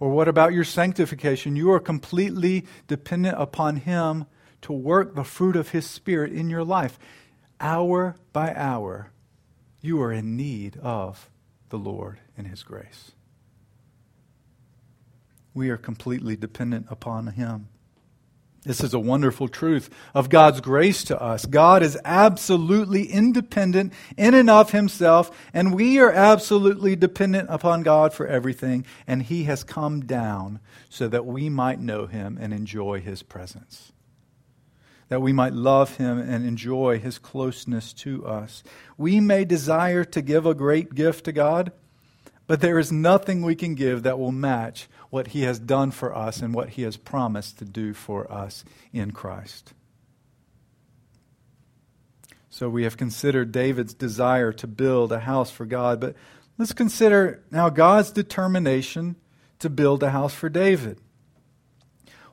Or 0.00 0.10
what 0.10 0.28
about 0.28 0.52
your 0.52 0.64
sanctification? 0.64 1.54
You 1.54 1.70
are 1.72 1.80
completely 1.80 2.66
dependent 2.88 3.40
upon 3.40 3.76
Him 3.76 4.26
to 4.62 4.72
work 4.72 5.14
the 5.14 5.24
fruit 5.24 5.56
of 5.56 5.70
His 5.70 5.86
Spirit 5.86 6.32
in 6.32 6.50
your 6.50 6.64
life. 6.64 6.98
Hour 7.60 8.16
by 8.32 8.52
hour, 8.54 9.12
you 9.80 10.00
are 10.02 10.12
in 10.12 10.36
need 10.36 10.76
of 10.78 11.30
the 11.68 11.78
Lord 11.78 12.20
and 12.36 12.46
His 12.46 12.62
grace. 12.62 13.12
We 15.54 15.70
are 15.70 15.76
completely 15.76 16.36
dependent 16.36 16.86
upon 16.88 17.28
Him. 17.28 17.68
This 18.64 18.84
is 18.84 18.94
a 18.94 19.00
wonderful 19.00 19.48
truth 19.48 19.90
of 20.14 20.28
God's 20.28 20.60
grace 20.60 21.02
to 21.04 21.20
us. 21.20 21.46
God 21.46 21.82
is 21.82 21.98
absolutely 22.04 23.06
independent 23.06 23.92
in 24.16 24.34
and 24.34 24.48
of 24.48 24.70
himself, 24.70 25.36
and 25.52 25.74
we 25.74 25.98
are 25.98 26.12
absolutely 26.12 26.94
dependent 26.94 27.48
upon 27.50 27.82
God 27.82 28.12
for 28.12 28.24
everything, 28.24 28.86
and 29.04 29.24
he 29.24 29.44
has 29.44 29.64
come 29.64 30.06
down 30.06 30.60
so 30.88 31.08
that 31.08 31.26
we 31.26 31.48
might 31.48 31.80
know 31.80 32.06
him 32.06 32.38
and 32.40 32.52
enjoy 32.54 33.00
his 33.00 33.24
presence. 33.24 33.90
That 35.08 35.20
we 35.20 35.32
might 35.32 35.54
love 35.54 35.96
him 35.96 36.20
and 36.20 36.46
enjoy 36.46 37.00
his 37.00 37.18
closeness 37.18 37.92
to 37.94 38.24
us. 38.24 38.62
We 38.96 39.18
may 39.18 39.44
desire 39.44 40.04
to 40.04 40.22
give 40.22 40.46
a 40.46 40.54
great 40.54 40.94
gift 40.94 41.24
to 41.24 41.32
God, 41.32 41.72
But 42.52 42.60
there 42.60 42.78
is 42.78 42.92
nothing 42.92 43.40
we 43.40 43.54
can 43.54 43.74
give 43.74 44.02
that 44.02 44.18
will 44.18 44.30
match 44.30 44.86
what 45.08 45.28
he 45.28 45.44
has 45.44 45.58
done 45.58 45.90
for 45.90 46.14
us 46.14 46.42
and 46.42 46.52
what 46.52 46.68
he 46.68 46.82
has 46.82 46.98
promised 46.98 47.60
to 47.60 47.64
do 47.64 47.94
for 47.94 48.30
us 48.30 48.62
in 48.92 49.12
Christ. 49.12 49.72
So 52.50 52.68
we 52.68 52.84
have 52.84 52.98
considered 52.98 53.52
David's 53.52 53.94
desire 53.94 54.52
to 54.52 54.66
build 54.66 55.12
a 55.12 55.20
house 55.20 55.50
for 55.50 55.64
God, 55.64 55.98
but 55.98 56.14
let's 56.58 56.74
consider 56.74 57.42
now 57.50 57.70
God's 57.70 58.10
determination 58.10 59.16
to 59.60 59.70
build 59.70 60.02
a 60.02 60.10
house 60.10 60.34
for 60.34 60.50
David. 60.50 60.98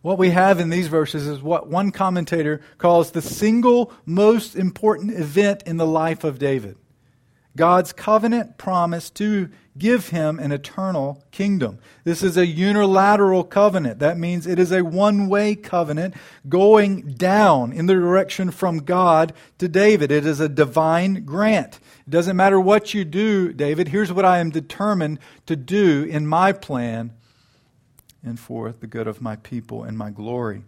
What 0.02 0.18
we 0.18 0.32
have 0.32 0.60
in 0.60 0.70
these 0.70 0.90
verses 0.90 1.28
is 1.28 1.42
what 1.42 1.70
one 1.70 1.92
commentator 1.92 2.60
calls 2.78 3.12
the 3.12 3.22
single 3.22 3.94
most 4.06 4.58
important 4.58 5.12
event 5.12 5.64
in 5.66 5.78
the 5.78 5.88
life 5.88 6.26
of 6.26 6.40
David. 6.40 6.76
God's 7.56 7.94
covenant 7.94 8.58
promise 8.58 9.10
to 9.12 9.50
give 9.80 10.10
him 10.10 10.38
an 10.38 10.52
eternal 10.52 11.24
kingdom. 11.32 11.80
This 12.04 12.22
is 12.22 12.38
a 12.38 12.46
unilateral 12.46 13.44
covenant. 13.44 14.00
That 14.00 14.18
means 14.18 14.46
it 14.46 14.60
is 14.60 14.72
a 14.72 14.84
one 14.84 15.28
way 15.28 15.56
covenant 15.56 16.16
going 16.48 17.14
down 17.14 17.72
in 17.72 17.86
the 17.88 17.94
direction 17.94 18.52
from 18.52 18.80
God 18.80 19.34
to 19.58 19.68
David. 19.68 20.12
It 20.12 20.26
is 20.26 20.40
a 20.40 20.50
divine 20.50 21.26
grant. 21.26 21.80
It 22.06 22.12
doesn't 22.12 22.36
matter 22.36 22.60
what 22.60 22.94
you 22.94 23.06
do, 23.06 23.54
David. 23.54 23.88
Here's 23.88 24.14
what 24.14 24.26
I 24.26 24.40
am 24.40 24.50
determined 24.50 25.20
to 25.48 25.56
do 25.56 26.04
in 26.04 26.28
my 26.28 26.52
plan 26.52 27.14
and 28.24 28.40
for 28.40 28.72
the 28.72 28.88
good 28.88 29.08
of 29.08 29.22
my 29.22 29.38
people 29.38 29.84
and 29.84 29.98
my 29.98 30.12
glory. 30.12 30.64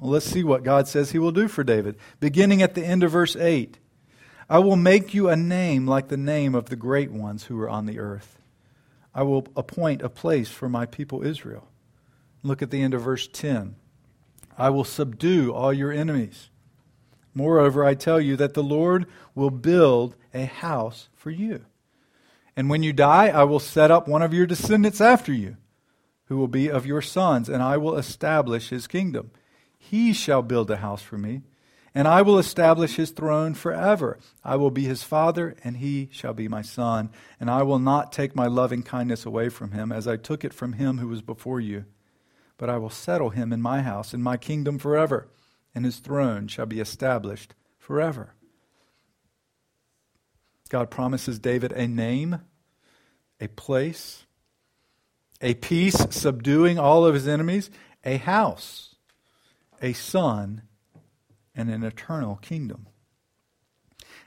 Well, 0.00 0.10
let's 0.10 0.26
see 0.26 0.44
what 0.44 0.62
God 0.62 0.86
says 0.86 1.10
he 1.10 1.18
will 1.18 1.32
do 1.32 1.48
for 1.48 1.64
David. 1.64 1.96
Beginning 2.20 2.62
at 2.62 2.74
the 2.74 2.84
end 2.84 3.02
of 3.02 3.10
verse 3.10 3.34
8 3.34 3.78
I 4.52 4.58
will 4.58 4.76
make 4.76 5.14
you 5.14 5.30
a 5.30 5.36
name 5.36 5.86
like 5.86 6.08
the 6.08 6.18
name 6.18 6.54
of 6.54 6.68
the 6.68 6.76
great 6.76 7.10
ones 7.10 7.44
who 7.44 7.58
are 7.60 7.70
on 7.70 7.86
the 7.86 7.98
earth. 7.98 8.41
I 9.14 9.22
will 9.22 9.46
appoint 9.56 10.02
a 10.02 10.08
place 10.08 10.50
for 10.50 10.68
my 10.68 10.86
people 10.86 11.22
Israel. 11.22 11.68
Look 12.42 12.62
at 12.62 12.70
the 12.70 12.82
end 12.82 12.94
of 12.94 13.02
verse 13.02 13.28
10. 13.28 13.76
I 14.58 14.70
will 14.70 14.84
subdue 14.84 15.52
all 15.52 15.72
your 15.72 15.92
enemies. 15.92 16.50
Moreover, 17.34 17.84
I 17.84 17.94
tell 17.94 18.20
you 18.20 18.36
that 18.36 18.54
the 18.54 18.62
Lord 18.62 19.06
will 19.34 19.50
build 19.50 20.16
a 20.34 20.44
house 20.44 21.08
for 21.14 21.30
you. 21.30 21.64
And 22.56 22.68
when 22.68 22.82
you 22.82 22.92
die, 22.92 23.28
I 23.28 23.44
will 23.44 23.60
set 23.60 23.90
up 23.90 24.06
one 24.06 24.22
of 24.22 24.34
your 24.34 24.46
descendants 24.46 25.00
after 25.00 25.32
you 25.32 25.56
who 26.26 26.36
will 26.36 26.48
be 26.48 26.70
of 26.70 26.86
your 26.86 27.02
sons, 27.02 27.48
and 27.48 27.62
I 27.62 27.76
will 27.76 27.96
establish 27.96 28.68
his 28.68 28.86
kingdom. 28.86 29.30
He 29.78 30.12
shall 30.12 30.42
build 30.42 30.70
a 30.70 30.76
house 30.76 31.02
for 31.02 31.18
me, 31.18 31.42
and 31.94 32.08
I 32.08 32.22
will 32.22 32.38
establish 32.38 32.96
his 32.96 33.10
throne 33.10 33.52
forever. 33.54 34.18
I 34.42 34.56
will 34.56 34.70
be 34.70 34.84
his 34.84 35.02
father, 35.02 35.56
and 35.62 35.76
he 35.76 36.08
shall 36.10 36.32
be 36.32 36.48
my 36.48 36.62
son. 36.62 37.10
And 37.38 37.50
I 37.50 37.62
will 37.62 37.78
not 37.78 38.12
take 38.12 38.34
my 38.34 38.46
loving 38.46 38.82
kindness 38.82 39.26
away 39.26 39.50
from 39.50 39.72
him, 39.72 39.92
as 39.92 40.08
I 40.08 40.16
took 40.16 40.44
it 40.44 40.54
from 40.54 40.74
him 40.74 40.98
who 40.98 41.08
was 41.08 41.20
before 41.20 41.60
you. 41.60 41.84
But 42.56 42.70
I 42.70 42.78
will 42.78 42.90
settle 42.90 43.30
him 43.30 43.52
in 43.52 43.60
my 43.60 43.82
house, 43.82 44.14
in 44.14 44.22
my 44.22 44.38
kingdom 44.38 44.78
forever, 44.78 45.28
and 45.74 45.84
his 45.84 45.98
throne 45.98 46.48
shall 46.48 46.66
be 46.66 46.80
established 46.80 47.54
forever. 47.78 48.34
God 50.70 50.90
promises 50.90 51.38
David 51.38 51.72
a 51.72 51.86
name, 51.86 52.40
a 53.38 53.48
place, 53.48 54.24
a 55.42 55.52
peace 55.54 56.06
subduing 56.08 56.78
all 56.78 57.04
of 57.04 57.14
his 57.14 57.28
enemies, 57.28 57.68
a 58.04 58.16
house, 58.16 58.94
a 59.82 59.92
son, 59.92 60.62
and 61.54 61.70
an 61.70 61.82
eternal 61.82 62.36
kingdom. 62.36 62.86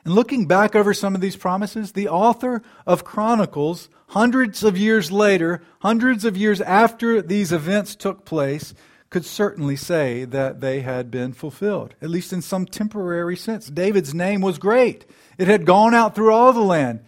And 0.03 0.13
looking 0.13 0.45
back 0.45 0.75
over 0.75 0.93
some 0.93 1.15
of 1.15 1.21
these 1.21 1.35
promises, 1.35 1.91
the 1.91 2.07
author 2.07 2.61
of 2.85 3.03
Chronicles, 3.03 3.89
hundreds 4.09 4.63
of 4.63 4.77
years 4.77 5.11
later, 5.11 5.63
hundreds 5.79 6.25
of 6.25 6.38
years 6.38 6.61
after 6.61 7.21
these 7.21 7.51
events 7.51 7.95
took 7.95 8.23
place, 8.23 8.75
could 9.09 9.25
certainly 9.25 9.75
say 9.75 10.25
that 10.25 10.61
they 10.61 10.81
had 10.81 11.09
been 11.09 11.33
fulfilled, 11.33 11.95
at 12.01 12.09
least 12.09 12.33
in 12.33 12.41
some 12.41 12.65
temporary 12.65 13.38
sense. 13.38 13.67
David's 13.67 14.13
name 14.13 14.41
was 14.41 14.59
great, 14.59 15.05
it 15.38 15.47
had 15.47 15.65
gone 15.65 15.95
out 15.95 16.13
through 16.13 16.33
all 16.33 16.53
the 16.53 16.59
land. 16.61 17.03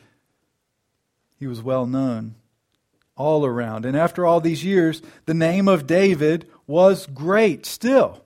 He 1.40 1.46
was 1.46 1.62
well 1.62 1.86
known 1.86 2.36
all 3.16 3.46
around. 3.46 3.86
And 3.86 3.98
after 3.98 4.26
all 4.26 4.40
these 4.40 4.64
years, 4.64 5.02
the 5.26 5.34
name 5.34 5.68
of 5.68 5.86
David 5.86 6.50
was 6.66 7.08
great 7.08 7.66
still. 7.66 8.24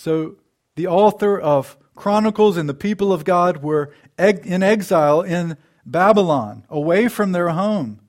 So 0.00 0.36
the 0.76 0.86
author 0.86 1.38
of 1.38 1.76
Chronicles 1.94 2.56
and 2.56 2.66
the 2.66 2.72
people 2.72 3.12
of 3.12 3.22
God 3.22 3.62
were 3.62 3.92
in 4.16 4.62
exile 4.62 5.20
in 5.20 5.58
Babylon, 5.84 6.64
away 6.70 7.06
from 7.06 7.32
their 7.32 7.50
home. 7.50 8.00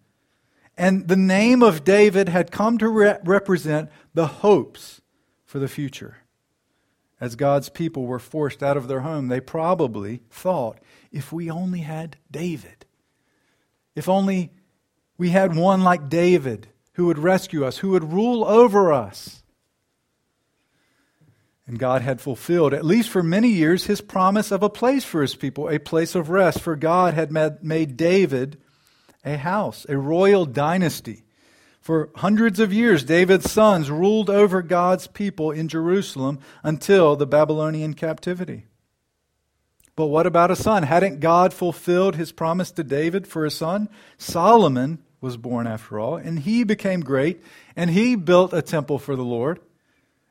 And 0.78 1.10
the 1.10 1.18
name 1.18 1.62
of 1.62 1.84
David 1.84 2.30
had 2.30 2.50
come 2.50 2.78
to 2.78 2.88
re- 2.88 3.18
represent 3.26 3.90
the 4.14 4.28
hopes 4.28 5.02
for 5.44 5.60
the 5.60 5.68
future. 5.68 6.20
As 7.20 7.36
God's 7.36 7.68
people 7.68 8.06
were 8.06 8.20
forced 8.20 8.64
out 8.64 8.78
of 8.78 8.88
their 8.88 9.02
home, 9.02 9.28
they 9.28 9.42
probably 9.42 10.22
thought, 10.30 10.80
if 11.12 11.34
we 11.34 11.52
only 11.52 11.82
had 11.82 12.16
David, 12.32 12.86
if 13.96 14.08
only 14.08 14.54
we 15.18 15.32
had 15.32 15.58
one 15.58 15.84
like 15.84 16.08
David 16.08 16.70
who 16.94 17.08
would 17.08 17.20
rescue 17.20 17.66
us, 17.66 17.80
who 17.80 17.90
would 17.90 18.14
rule 18.14 18.46
over 18.46 18.94
us. 18.94 19.41
And 21.72 21.80
God 21.80 22.02
had 22.02 22.20
fulfilled, 22.20 22.74
at 22.74 22.84
least 22.84 23.08
for 23.08 23.24
many 23.24 23.48
years, 23.48 23.86
his 23.86 24.02
promise 24.02 24.52
of 24.52 24.62
a 24.62 24.70
place 24.70 25.06
for 25.06 25.22
his 25.22 25.36
people, 25.36 25.70
a 25.70 25.80
place 25.80 26.16
of 26.16 26.30
rest. 26.30 26.60
For 26.60 26.76
God 26.76 27.14
had 27.14 27.32
made 27.64 27.96
David 27.96 28.58
a 29.24 29.38
house, 29.38 29.86
a 29.88 29.98
royal 29.98 30.46
dynasty. 30.46 31.24
For 31.80 32.10
hundreds 32.18 32.60
of 32.60 32.74
years, 32.74 33.06
David's 33.06 33.50
sons 33.50 33.90
ruled 33.90 34.30
over 34.30 34.62
God's 34.62 35.08
people 35.08 35.52
in 35.52 35.70
Jerusalem 35.70 36.40
until 36.62 37.16
the 37.16 37.26
Babylonian 37.26 37.94
captivity. 37.94 38.66
But 39.96 40.08
what 40.08 40.28
about 40.28 40.52
a 40.52 40.58
son? 40.58 40.84
Hadn't 40.84 41.22
God 41.22 41.54
fulfilled 41.54 42.18
his 42.18 42.34
promise 42.34 42.72
to 42.72 42.84
David 42.84 43.28
for 43.28 43.46
a 43.46 43.50
son? 43.50 43.88
Solomon 44.18 45.02
was 45.22 45.38
born 45.38 45.68
after 45.68 46.02
all, 46.02 46.18
and 46.18 46.40
he 46.40 46.66
became 46.66 47.00
great, 47.00 47.42
and 47.78 47.92
he 47.92 48.18
built 48.18 48.52
a 48.52 48.62
temple 48.62 49.00
for 49.00 49.16
the 49.16 49.24
Lord. 49.24 49.62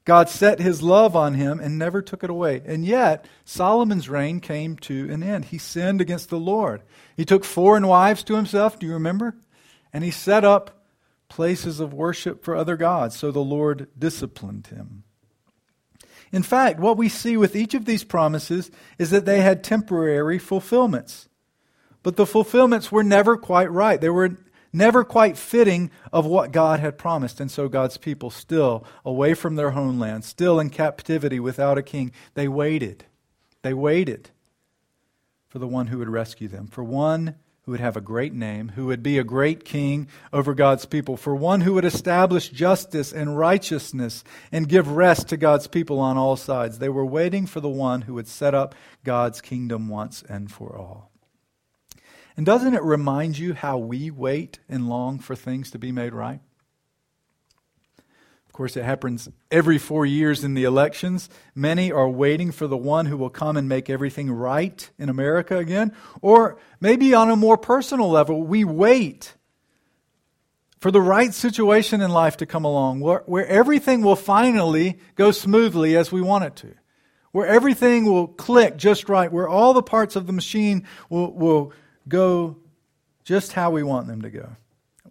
God 0.05 0.29
set 0.29 0.59
his 0.59 0.83
love 0.83 1.15
on 1.15 1.35
him 1.35 1.61
and 1.61 1.79
never 1.79 2.01
took 2.03 2.25
it 2.25 2.31
away. 2.31 2.63
And 2.65 2.85
yet, 2.85 3.27
Solomon's 3.45 4.09
reign 4.09 4.41
came 4.41 4.77
to 4.79 5.11
an 5.13 5.23
end. 5.23 5.47
He 5.47 5.59
sinned 5.59 6.01
against 6.01 6.31
the 6.31 6.41
Lord. 6.41 6.83
He 7.17 7.25
took 7.25 7.45
foreign 7.45 7.87
wives 7.87 8.25
to 8.25 8.35
himself, 8.35 8.79
do 8.79 8.87
you 8.87 8.95
remember? 8.95 9.37
And 9.93 10.03
he 10.03 10.11
set 10.11 10.45
up 10.45 10.85
places 11.29 11.81
of 11.81 11.95
worship 11.95 12.43
for 12.43 12.57
other 12.57 12.77
gods, 12.77 13.17
so 13.17 13.31
the 13.31 13.41
Lord 13.41 13.89
disciplined 13.99 14.69
him. 14.69 15.05
In 16.33 16.43
fact, 16.43 16.79
what 16.79 16.97
we 16.97 17.09
see 17.09 17.37
with 17.37 17.57
each 17.57 17.75
of 17.75 17.85
these 17.85 18.05
promises 18.05 18.71
is 18.99 19.11
that 19.11 19.27
they 19.27 19.41
had 19.41 19.65
temporary 19.65 20.39
fulfillments. 20.39 21.29
But 22.03 22.17
the 22.17 22.27
fulfillments 22.27 22.91
were 22.91 23.05
never 23.05 23.37
quite 23.37 23.71
right. 23.71 24.01
They 24.01 24.11
were 24.11 24.39
never 24.72 25.04
quite 25.04 25.37
fitting 25.37 25.90
of 26.12 26.26
what 26.26 26.52
God 26.52 26.80
had 26.80 26.98
promised. 26.98 27.40
And 27.40 27.50
so 27.50 27.68
God's 27.68 27.96
people, 27.96 28.30
still 28.30 28.85
away 29.04 29.35
from 29.35 29.56
their 29.56 29.70
homeland, 29.70 30.24
still 30.24 30.61
in 30.61 30.70
captivity 30.70 31.40
without 31.40 31.78
a 31.78 31.83
king, 31.83 32.12
they 32.35 32.48
waited. 32.48 33.04
They 33.62 33.74
waited 33.74 34.30
for 35.48 35.59
the 35.59 35.68
one 35.68 35.88
who 35.88 35.98
would 35.98 36.09
rescue 36.09 36.48
them, 36.48 36.66
for 36.68 36.85
one 36.85 37.35
who 37.62 37.72
would 37.72 37.80
have 37.80 37.96
a 37.96 38.00
great 38.00 38.33
name, 38.33 38.70
who 38.70 38.87
would 38.87 39.02
be 39.02 39.18
a 39.18 39.24
great 39.24 39.64
king 39.64 40.09
over 40.33 40.54
God's 40.54 40.87
people, 40.87 41.16
for 41.16 41.35
one 41.35 41.61
who 41.61 41.74
would 41.74 41.85
establish 41.85 42.48
justice 42.48 43.12
and 43.12 43.37
righteousness 43.37 44.24
and 44.50 44.68
give 44.68 44.88
rest 44.88 45.28
to 45.28 45.37
God's 45.37 45.66
people 45.66 45.98
on 45.98 46.16
all 46.16 46.37
sides. 46.37 46.78
They 46.78 46.88
were 46.88 47.04
waiting 47.04 47.46
for 47.46 47.61
the 47.61 47.68
one 47.68 48.02
who 48.02 48.14
would 48.14 48.28
set 48.28 48.54
up 48.54 48.74
God's 49.04 49.40
kingdom 49.40 49.88
once 49.88 50.22
and 50.28 50.50
for 50.50 50.76
all. 50.76 51.10
And 52.40 52.46
doesn't 52.46 52.72
it 52.72 52.83
remind 52.83 53.37
you 53.37 53.53
how 53.53 53.76
we 53.76 54.11
wait 54.11 54.61
and 54.66 54.88
long 54.88 55.18
for 55.18 55.37
things 55.37 55.72
to 55.72 55.79
be 55.79 55.92
made 55.92 56.14
right? 56.14 56.40
Of 58.46 58.53
course, 58.55 58.79
it 58.79 58.83
happens 58.83 59.29
every 59.50 59.76
four 59.76 60.07
years 60.07 60.42
in 60.42 60.55
the 60.55 60.64
elections. 60.64 61.29
Many 61.55 61.92
are 61.92 62.09
waiting 62.09 62.50
for 62.50 62.66
the 62.66 62.79
one 62.79 63.05
who 63.05 63.18
will 63.18 63.29
come 63.29 63.59
and 63.59 63.68
make 63.68 63.90
everything 63.90 64.33
right 64.33 64.88
in 64.98 65.11
America 65.11 65.59
again. 65.59 65.92
Or 66.22 66.57
maybe 66.81 67.12
on 67.12 67.31
a 67.31 67.37
more 67.37 67.59
personal 67.59 68.09
level, 68.09 68.42
we 68.42 68.64
wait 68.64 69.35
for 70.79 70.90
the 70.90 71.03
right 71.03 71.35
situation 71.35 72.00
in 72.00 72.11
life 72.11 72.38
to 72.38 72.46
come 72.46 72.64
along 72.64 73.00
where, 73.00 73.22
where 73.26 73.46
everything 73.48 74.00
will 74.00 74.16
finally 74.16 74.98
go 75.14 75.31
smoothly 75.31 75.94
as 75.94 76.11
we 76.11 76.22
want 76.22 76.44
it 76.44 76.57
to, 76.57 76.72
where 77.33 77.46
everything 77.46 78.07
will 78.07 78.29
click 78.29 78.79
just 78.79 79.11
right, 79.11 79.31
where 79.31 79.46
all 79.46 79.74
the 79.74 79.83
parts 79.83 80.16
of 80.16 80.26
the 80.26 80.33
machine 80.33 80.87
will, 81.11 81.35
will 81.35 81.72
go 82.11 82.59
just 83.25 83.55
how 83.55 83.70
we 83.70 83.83
want 83.83 84.07
them 84.07 84.20
to 84.20 84.31
go. 84.31 84.57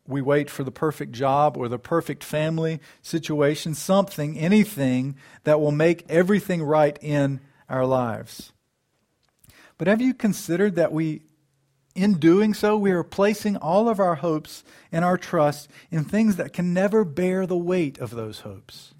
We 0.07 0.21
wait 0.21 0.49
for 0.49 0.63
the 0.63 0.71
perfect 0.71 1.13
job 1.13 1.57
or 1.57 1.67
the 1.67 1.79
perfect 1.79 2.23
family 2.23 2.79
situation, 3.01 3.73
something, 3.73 4.37
anything 4.37 5.15
that 5.43 5.59
will 5.59 5.71
make 5.71 6.05
everything 6.09 6.61
right 6.61 6.97
in 7.01 7.41
our 7.67 7.85
lives. 7.85 8.51
But 9.77 9.87
have 9.87 10.01
you 10.01 10.13
considered 10.13 10.75
that 10.75 10.91
we 10.91 11.21
In 11.95 12.13
doing 12.13 12.53
so, 12.53 12.77
we 12.77 12.91
are 12.91 13.03
placing 13.03 13.57
all 13.57 13.89
of 13.89 13.99
our 13.99 14.15
hopes 14.15 14.63
and 14.91 15.03
our 15.03 15.17
trust 15.17 15.69
in 15.91 16.05
things 16.05 16.37
that 16.37 16.53
can 16.53 16.73
never 16.73 17.03
bear 17.03 17.45
the 17.45 17.57
weight 17.57 17.97
of 17.97 18.11
those 18.11 18.41
hopes. 18.41 18.93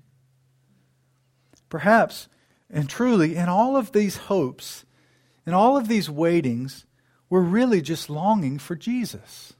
Perhaps, 1.69 2.27
and 2.69 2.89
truly, 2.89 3.35
in 3.35 3.47
all 3.47 3.77
of 3.77 3.91
these 3.91 4.17
hopes, 4.17 4.85
in 5.45 5.53
all 5.53 5.77
of 5.77 5.87
these 5.87 6.09
waitings, 6.09 6.85
we're 7.29 7.41
really 7.41 7.81
just 7.81 8.09
longing 8.09 8.57
for 8.59 8.75
Jesus. 8.75 9.53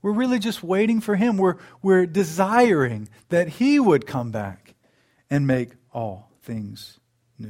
We're 0.00 0.12
really 0.12 0.38
just 0.38 0.62
waiting 0.62 1.00
for 1.00 1.16
Him. 1.16 1.36
We're, 1.36 1.56
we're 1.82 2.06
desiring 2.06 3.08
that 3.28 3.48
He 3.48 3.80
would 3.80 4.06
come 4.06 4.30
back 4.30 4.74
and 5.28 5.46
make 5.46 5.70
all 5.92 6.30
things 6.42 6.98
new. 7.38 7.48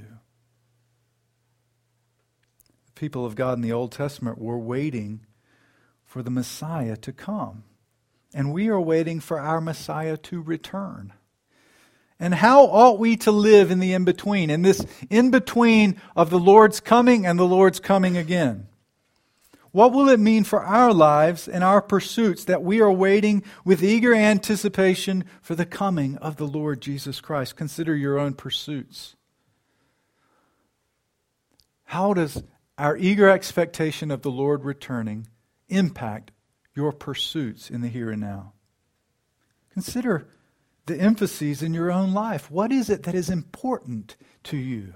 The 2.87 2.93
people 2.95 3.27
of 3.27 3.37
God 3.37 3.59
in 3.59 3.63
the 3.63 3.73
Old 3.73 3.93
Testament 3.93 4.39
were 4.39 4.59
waiting 4.59 5.27
for 6.05 6.23
the 6.23 6.31
Messiah 6.31 6.97
to 6.97 7.13
come. 7.13 7.65
And 8.35 8.53
we 8.53 8.69
are 8.69 8.81
waiting 8.81 9.21
for 9.21 9.39
our 9.39 9.61
Messiah 9.61 10.17
to 10.17 10.41
return. 10.41 11.13
And 12.21 12.35
how 12.35 12.65
ought 12.65 12.99
we 12.99 13.17
to 13.19 13.31
live 13.31 13.71
in 13.71 13.79
the 13.79 13.93
in 13.93 14.05
between, 14.05 14.51
in 14.51 14.63
this 14.63 14.85
in 15.09 15.31
between 15.31 16.01
of 16.17 16.31
the 16.31 16.39
Lord's 16.39 16.81
coming 16.81 17.25
and 17.25 17.39
the 17.39 17.45
Lord's 17.45 17.79
coming 17.79 18.17
again? 18.17 18.68
What 19.73 19.93
will 19.93 20.09
it 20.09 20.21
mean 20.21 20.45
for 20.45 20.63
our 20.63 20.93
lives 20.93 21.47
and 21.47 21.63
our 21.63 21.83
pursuits 21.83 22.45
that 22.45 22.63
we 22.63 22.81
are 22.81 22.93
waiting 22.93 23.43
with 23.65 23.83
eager 23.83 24.15
anticipation 24.15 25.25
for 25.43 25.55
the 25.55 25.67
coming 25.67 26.17
of 26.19 26.37
the 26.37 26.47
Lord 26.47 26.81
Jesus 26.81 27.21
Christ? 27.21 27.57
Consider 27.57 27.95
your 27.95 28.19
own 28.19 28.35
pursuits. 28.35 29.15
How 31.85 32.15
does 32.15 32.43
our 32.77 32.97
eager 32.97 33.29
expectation 33.29 34.11
of 34.11 34.23
the 34.23 34.31
Lord 34.31 34.65
returning 34.65 35.29
impact 35.69 36.31
your 36.75 36.93
pursuits 36.93 37.71
in 37.71 37.81
the 37.81 37.89
here 37.89 38.11
and 38.11 38.21
now? 38.21 38.53
Consider 39.73 40.29
the 40.87 40.99
emphases 40.99 41.63
in 41.63 41.75
your 41.75 41.93
own 41.93 42.13
life. 42.15 42.51
What 42.51 42.73
is 42.73 42.89
it 42.89 43.03
that 43.05 43.15
is 43.15 43.29
important 43.29 44.17
to 44.45 44.57
you? 44.57 44.95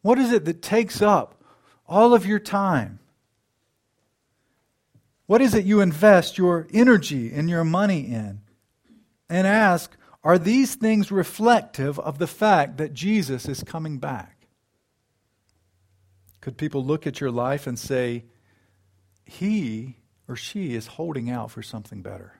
What 0.00 0.18
is 0.18 0.32
it 0.32 0.44
that 0.46 0.62
takes 0.62 1.02
up 1.02 1.42
all 1.86 2.14
of 2.14 2.26
your 2.26 2.38
time? 2.38 2.98
What 5.26 5.42
is 5.42 5.54
it 5.54 5.64
you 5.64 5.80
invest 5.80 6.38
your 6.38 6.66
energy 6.72 7.32
and 7.32 7.50
your 7.50 7.64
money 7.64 8.00
in? 8.00 8.40
And 9.28 9.46
ask, 9.46 9.96
are 10.22 10.38
these 10.38 10.76
things 10.76 11.10
reflective 11.10 11.98
of 11.98 12.18
the 12.18 12.26
fact 12.26 12.78
that 12.78 12.92
Jesus 12.92 13.48
is 13.48 13.62
coming 13.62 13.98
back? 13.98 14.46
Could 16.40 16.56
people 16.56 16.84
look 16.84 17.06
at 17.06 17.20
your 17.20 17.32
life 17.32 17.66
and 17.66 17.78
say, 17.78 18.24
he 19.24 19.96
or 20.28 20.36
she 20.36 20.74
is 20.74 20.86
holding 20.86 21.28
out 21.28 21.50
for 21.50 21.62
something 21.62 22.02
better? 22.02 22.34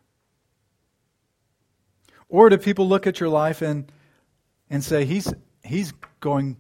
Or 2.28 2.48
do 2.48 2.58
people 2.58 2.88
look 2.88 3.06
at 3.06 3.20
your 3.20 3.28
life 3.28 3.62
and, 3.62 3.90
and 4.70 4.82
say, 4.82 5.04
he's, 5.04 5.32
he's 5.64 5.92
going 6.20 6.56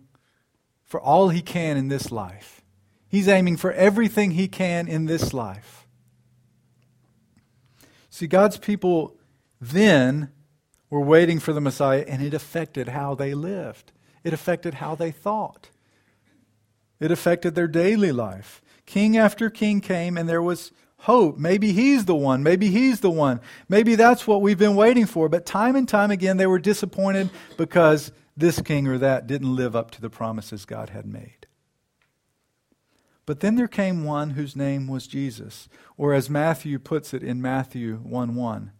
for 0.84 1.00
all 1.00 1.28
he 1.28 1.42
can 1.42 1.76
in 1.76 1.88
this 1.88 2.10
life? 2.10 2.62
He's 3.08 3.28
aiming 3.28 3.56
for 3.56 3.72
everything 3.72 4.32
he 4.32 4.48
can 4.48 4.88
in 4.88 5.06
this 5.06 5.32
life. 5.32 5.85
See, 8.16 8.26
God's 8.26 8.56
people 8.56 9.14
then 9.60 10.30
were 10.88 11.02
waiting 11.02 11.38
for 11.38 11.52
the 11.52 11.60
Messiah, 11.60 12.02
and 12.08 12.22
it 12.22 12.32
affected 12.32 12.88
how 12.88 13.14
they 13.14 13.34
lived. 13.34 13.92
It 14.24 14.32
affected 14.32 14.72
how 14.72 14.94
they 14.94 15.10
thought. 15.10 15.68
It 16.98 17.10
affected 17.10 17.54
their 17.54 17.68
daily 17.68 18.12
life. 18.12 18.62
King 18.86 19.18
after 19.18 19.50
king 19.50 19.82
came, 19.82 20.16
and 20.16 20.26
there 20.26 20.40
was 20.40 20.72
hope. 21.00 21.36
Maybe 21.36 21.72
he's 21.72 22.06
the 22.06 22.14
one. 22.14 22.42
Maybe 22.42 22.70
he's 22.70 23.00
the 23.00 23.10
one. 23.10 23.42
Maybe 23.68 23.96
that's 23.96 24.26
what 24.26 24.40
we've 24.40 24.58
been 24.58 24.76
waiting 24.76 25.04
for. 25.04 25.28
But 25.28 25.44
time 25.44 25.76
and 25.76 25.86
time 25.86 26.10
again, 26.10 26.38
they 26.38 26.46
were 26.46 26.58
disappointed 26.58 27.28
because 27.58 28.12
this 28.34 28.62
king 28.62 28.88
or 28.88 28.96
that 28.96 29.26
didn't 29.26 29.54
live 29.54 29.76
up 29.76 29.90
to 29.90 30.00
the 30.00 30.08
promises 30.08 30.64
God 30.64 30.88
had 30.88 31.04
made. 31.04 31.46
But 33.26 33.40
then 33.40 33.56
there 33.56 33.68
came 33.68 34.04
one 34.04 34.30
whose 34.30 34.54
name 34.54 34.86
was 34.86 35.08
Jesus, 35.08 35.68
or 35.96 36.14
as 36.14 36.30
Matthew 36.30 36.78
puts 36.78 37.12
it 37.12 37.24
in 37.24 37.42
Matthew 37.42 37.96
1 37.96 38.36
1, 38.36 38.70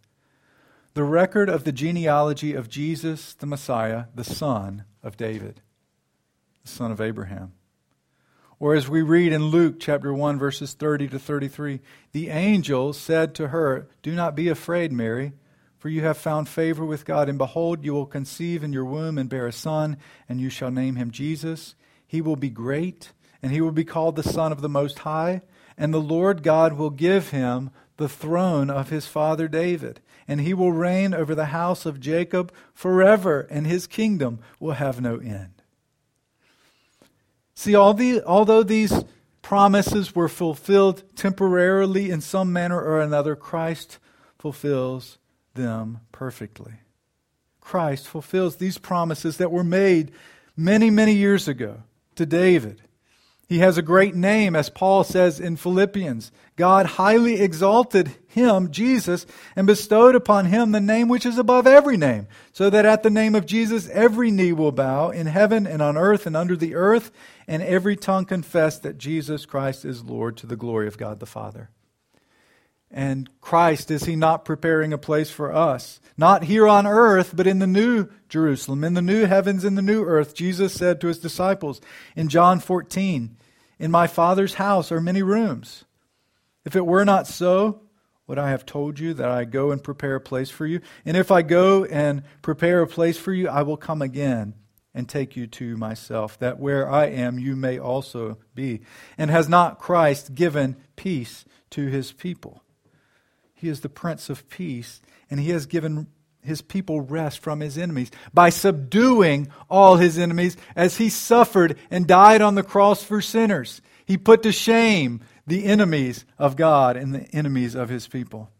the 0.93 1.03
record 1.03 1.49
of 1.49 1.65
the 1.65 1.73
genealogy 1.73 2.53
of 2.53 2.69
Jesus, 2.69 3.33
the 3.33 3.45
Messiah, 3.45 4.05
the 4.15 4.23
son 4.23 4.85
of 5.03 5.17
David, 5.17 5.61
the 6.63 6.69
son 6.69 6.91
of 6.91 7.01
Abraham. 7.01 7.51
Or 8.59 8.73
as 8.73 8.89
we 8.89 9.03
read 9.03 9.33
in 9.33 9.47
Luke 9.47 9.75
chapter 9.79 10.11
1, 10.11 10.39
verses 10.39 10.73
30 10.73 11.09
to 11.09 11.19
33, 11.19 11.81
the 12.11 12.29
angel 12.29 12.93
said 12.93 13.35
to 13.35 13.49
her, 13.49 13.87
Do 14.01 14.15
not 14.15 14.33
be 14.33 14.47
afraid, 14.47 14.91
Mary, 14.91 15.33
for 15.77 15.89
you 15.89 16.01
have 16.01 16.17
found 16.17 16.49
favor 16.49 16.83
with 16.83 17.05
God, 17.05 17.29
and 17.29 17.37
behold, 17.37 17.83
you 17.83 17.93
will 17.93 18.07
conceive 18.07 18.63
in 18.63 18.73
your 18.73 18.85
womb 18.85 19.19
and 19.19 19.29
bear 19.29 19.45
a 19.45 19.51
son, 19.51 19.97
and 20.27 20.41
you 20.41 20.49
shall 20.49 20.71
name 20.71 20.95
him 20.95 21.11
Jesus. 21.11 21.75
He 22.07 22.21
will 22.21 22.35
be 22.35 22.49
great, 22.49 23.11
and 23.41 23.51
he 23.51 23.61
will 23.61 23.71
be 23.71 23.83
called 23.83 24.15
the 24.15 24.23
Son 24.23 24.51
of 24.51 24.61
the 24.61 24.69
Most 24.69 24.99
High, 24.99 25.41
and 25.77 25.93
the 25.93 26.01
Lord 26.01 26.43
God 26.43 26.73
will 26.73 26.89
give 26.89 27.29
him 27.29 27.69
the 27.97 28.09
throne 28.09 28.69
of 28.69 28.89
his 28.89 29.07
father 29.07 29.47
David, 29.47 29.99
and 30.27 30.41
he 30.41 30.53
will 30.53 30.71
reign 30.71 31.13
over 31.13 31.33
the 31.33 31.45
house 31.47 31.85
of 31.85 31.99
Jacob 31.99 32.51
forever, 32.73 33.47
and 33.49 33.65
his 33.65 33.87
kingdom 33.87 34.39
will 34.59 34.73
have 34.73 35.01
no 35.01 35.17
end. 35.17 35.61
See, 37.55 37.73
all 37.73 37.93
the, 37.93 38.23
although 38.23 38.63
these 38.63 39.03
promises 39.41 40.13
were 40.13 40.29
fulfilled 40.29 41.03
temporarily 41.15 42.11
in 42.11 42.21
some 42.21 42.53
manner 42.53 42.79
or 42.79 43.01
another, 43.01 43.35
Christ 43.35 43.97
fulfills 44.37 45.17
them 45.55 46.01
perfectly. 46.11 46.73
Christ 47.59 48.07
fulfills 48.07 48.57
these 48.57 48.77
promises 48.77 49.37
that 49.37 49.51
were 49.51 49.63
made 49.63 50.11
many, 50.55 50.89
many 50.89 51.13
years 51.13 51.47
ago 51.47 51.83
to 52.15 52.25
David. 52.25 52.81
He 53.47 53.59
has 53.59 53.77
a 53.77 53.81
great 53.81 54.13
name, 54.13 54.57
as 54.57 54.69
Paul 54.69 55.05
says 55.05 55.39
in 55.39 55.55
Philippians. 55.55 56.33
God 56.57 56.85
highly 56.85 57.39
exalted 57.41 58.13
him, 58.27 58.71
Jesus, 58.71 59.25
and 59.55 59.65
bestowed 59.65 60.15
upon 60.15 60.47
him 60.47 60.73
the 60.73 60.81
name 60.81 61.07
which 61.07 61.25
is 61.25 61.37
above 61.37 61.65
every 61.65 61.95
name, 61.95 62.27
so 62.51 62.69
that 62.69 62.85
at 62.85 63.03
the 63.03 63.09
name 63.09 63.35
of 63.35 63.45
Jesus 63.45 63.87
every 63.89 64.31
knee 64.31 64.51
will 64.51 64.73
bow 64.73 65.11
in 65.11 65.27
heaven 65.27 65.65
and 65.65 65.81
on 65.81 65.95
earth 65.95 66.25
and 66.25 66.35
under 66.35 66.57
the 66.57 66.75
earth, 66.75 67.09
and 67.47 67.63
every 67.63 67.95
tongue 67.95 68.25
confess 68.25 68.79
that 68.79 68.97
Jesus 68.97 69.45
Christ 69.45 69.85
is 69.85 70.03
Lord 70.03 70.35
to 70.37 70.45
the 70.45 70.57
glory 70.57 70.87
of 70.87 70.97
God 70.97 71.21
the 71.21 71.25
Father. 71.25 71.69
And 72.89 73.29
Christ, 73.41 73.91
is 73.91 74.05
he 74.05 74.15
not 74.15 74.45
preparing 74.45 74.93
a 74.93 74.97
place 74.97 75.29
for 75.29 75.53
us? 75.53 75.99
Not 76.17 76.43
here 76.43 76.67
on 76.67 76.87
earth, 76.87 77.35
but 77.35 77.47
in 77.47 77.59
the 77.59 77.67
new 77.67 78.07
Jerusalem, 78.29 78.83
in 78.83 78.93
the 78.93 79.01
new 79.01 79.25
heavens 79.25 79.65
in 79.65 79.75
the 79.75 79.81
new 79.81 80.03
earth. 80.03 80.33
Jesus 80.33 80.73
said 80.73 81.01
to 81.01 81.07
his 81.07 81.19
disciples 81.19 81.81
in 82.15 82.29
John 82.29 82.59
14, 82.59 83.37
In 83.77 83.91
my 83.91 84.07
Father's 84.07 84.55
house 84.55 84.91
are 84.91 85.01
many 85.01 85.21
rooms. 85.21 85.83
If 86.65 86.75
it 86.75 86.85
were 86.85 87.05
not 87.05 87.27
so, 87.27 87.81
would 88.25 88.37
I 88.37 88.49
have 88.49 88.65
told 88.65 88.99
you 88.99 89.13
that 89.13 89.29
I 89.29 89.45
go 89.45 89.71
and 89.71 89.83
prepare 89.83 90.15
a 90.15 90.21
place 90.21 90.49
for 90.49 90.65
you? 90.65 90.81
And 91.05 91.15
if 91.15 91.31
I 91.31 91.41
go 91.41 91.85
and 91.85 92.23
prepare 92.41 92.81
a 92.81 92.87
place 92.87 93.17
for 93.17 93.33
you, 93.33 93.47
I 93.47 93.63
will 93.63 93.77
come 93.77 94.01
again 94.01 94.53
and 94.93 95.07
take 95.07 95.35
you 95.35 95.45
to 95.45 95.77
myself, 95.77 96.39
that 96.39 96.59
where 96.59 96.89
I 96.89 97.05
am, 97.05 97.37
you 97.37 97.55
may 97.55 97.77
also 97.77 98.37
be. 98.55 98.81
And 99.17 99.29
has 99.29 99.47
not 99.47 99.79
Christ 99.79 100.33
given 100.33 100.75
peace 100.95 101.45
to 101.69 101.85
his 101.85 102.11
people? 102.11 102.63
He 103.57 103.69
is 103.69 103.79
the 103.79 103.89
Prince 103.89 104.29
of 104.29 104.47
Peace, 104.49 105.01
and 105.31 105.39
He 105.39 105.49
has 105.49 105.65
given 105.65 106.05
His 106.41 106.61
people 106.61 107.01
rest 107.01 107.39
from 107.39 107.59
His 107.59 107.75
enemies 107.75 108.11
by 108.31 108.49
subduing 108.51 109.47
all 109.67 109.95
His 109.95 110.19
enemies 110.19 110.55
as 110.75 110.97
He 110.97 111.09
suffered 111.09 111.75
and 111.89 112.05
died 112.05 112.43
on 112.43 112.53
the 112.53 112.61
cross 112.61 113.03
for 113.03 113.19
sinners. 113.19 113.81
He 114.05 114.15
put 114.15 114.43
to 114.43 114.51
shame 114.51 115.21
the 115.47 115.65
enemies 115.65 116.23
of 116.37 116.55
God 116.55 116.97
and 116.97 117.15
the 117.15 117.27
enemies 117.35 117.73
of 117.73 117.89
His 117.89 118.07
people. 118.07 118.51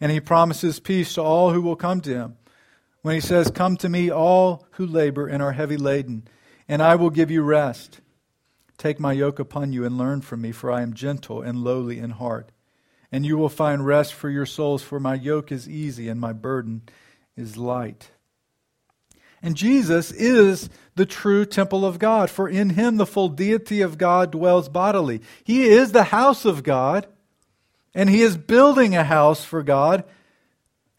And 0.00 0.12
He 0.12 0.20
promises 0.20 0.78
peace 0.78 1.14
to 1.14 1.22
all 1.22 1.52
who 1.52 1.60
will 1.60 1.74
come 1.74 2.00
to 2.02 2.14
Him. 2.14 2.36
When 3.02 3.16
He 3.16 3.20
says, 3.20 3.50
Come 3.50 3.76
to 3.78 3.88
me, 3.88 4.10
all 4.10 4.64
who 4.72 4.86
labor 4.86 5.26
and 5.26 5.42
are 5.42 5.52
heavy 5.52 5.76
laden, 5.76 6.28
and 6.68 6.80
I 6.80 6.94
will 6.94 7.10
give 7.10 7.32
you 7.32 7.42
rest. 7.42 8.00
Take 8.78 9.00
my 9.00 9.12
yoke 9.12 9.40
upon 9.40 9.72
you 9.72 9.84
and 9.84 9.98
learn 9.98 10.20
from 10.20 10.42
me, 10.42 10.52
for 10.52 10.70
I 10.70 10.82
am 10.82 10.94
gentle 10.94 11.42
and 11.42 11.58
lowly 11.58 11.98
in 11.98 12.10
heart 12.10 12.52
and 13.16 13.24
you 13.24 13.38
will 13.38 13.48
find 13.48 13.86
rest 13.86 14.12
for 14.12 14.28
your 14.28 14.44
souls, 14.44 14.82
for 14.82 15.00
my 15.00 15.14
yoke 15.14 15.50
is 15.50 15.66
easy 15.66 16.10
and 16.10 16.20
my 16.20 16.34
burden 16.34 16.82
is 17.34 17.56
light. 17.56 18.10
And 19.40 19.56
Jesus 19.56 20.12
is 20.12 20.68
the 20.96 21.06
true 21.06 21.46
temple 21.46 21.86
of 21.86 21.98
God, 21.98 22.28
for 22.28 22.46
in 22.46 22.68
him 22.68 22.98
the 22.98 23.06
full 23.06 23.30
deity 23.30 23.80
of 23.80 23.96
God 23.96 24.32
dwells 24.32 24.68
bodily. 24.68 25.22
He 25.44 25.62
is 25.62 25.92
the 25.92 26.04
house 26.04 26.44
of 26.44 26.62
God, 26.62 27.06
and 27.94 28.10
he 28.10 28.20
is 28.20 28.36
building 28.36 28.94
a 28.94 29.02
house 29.02 29.42
for 29.42 29.62
God, 29.62 30.04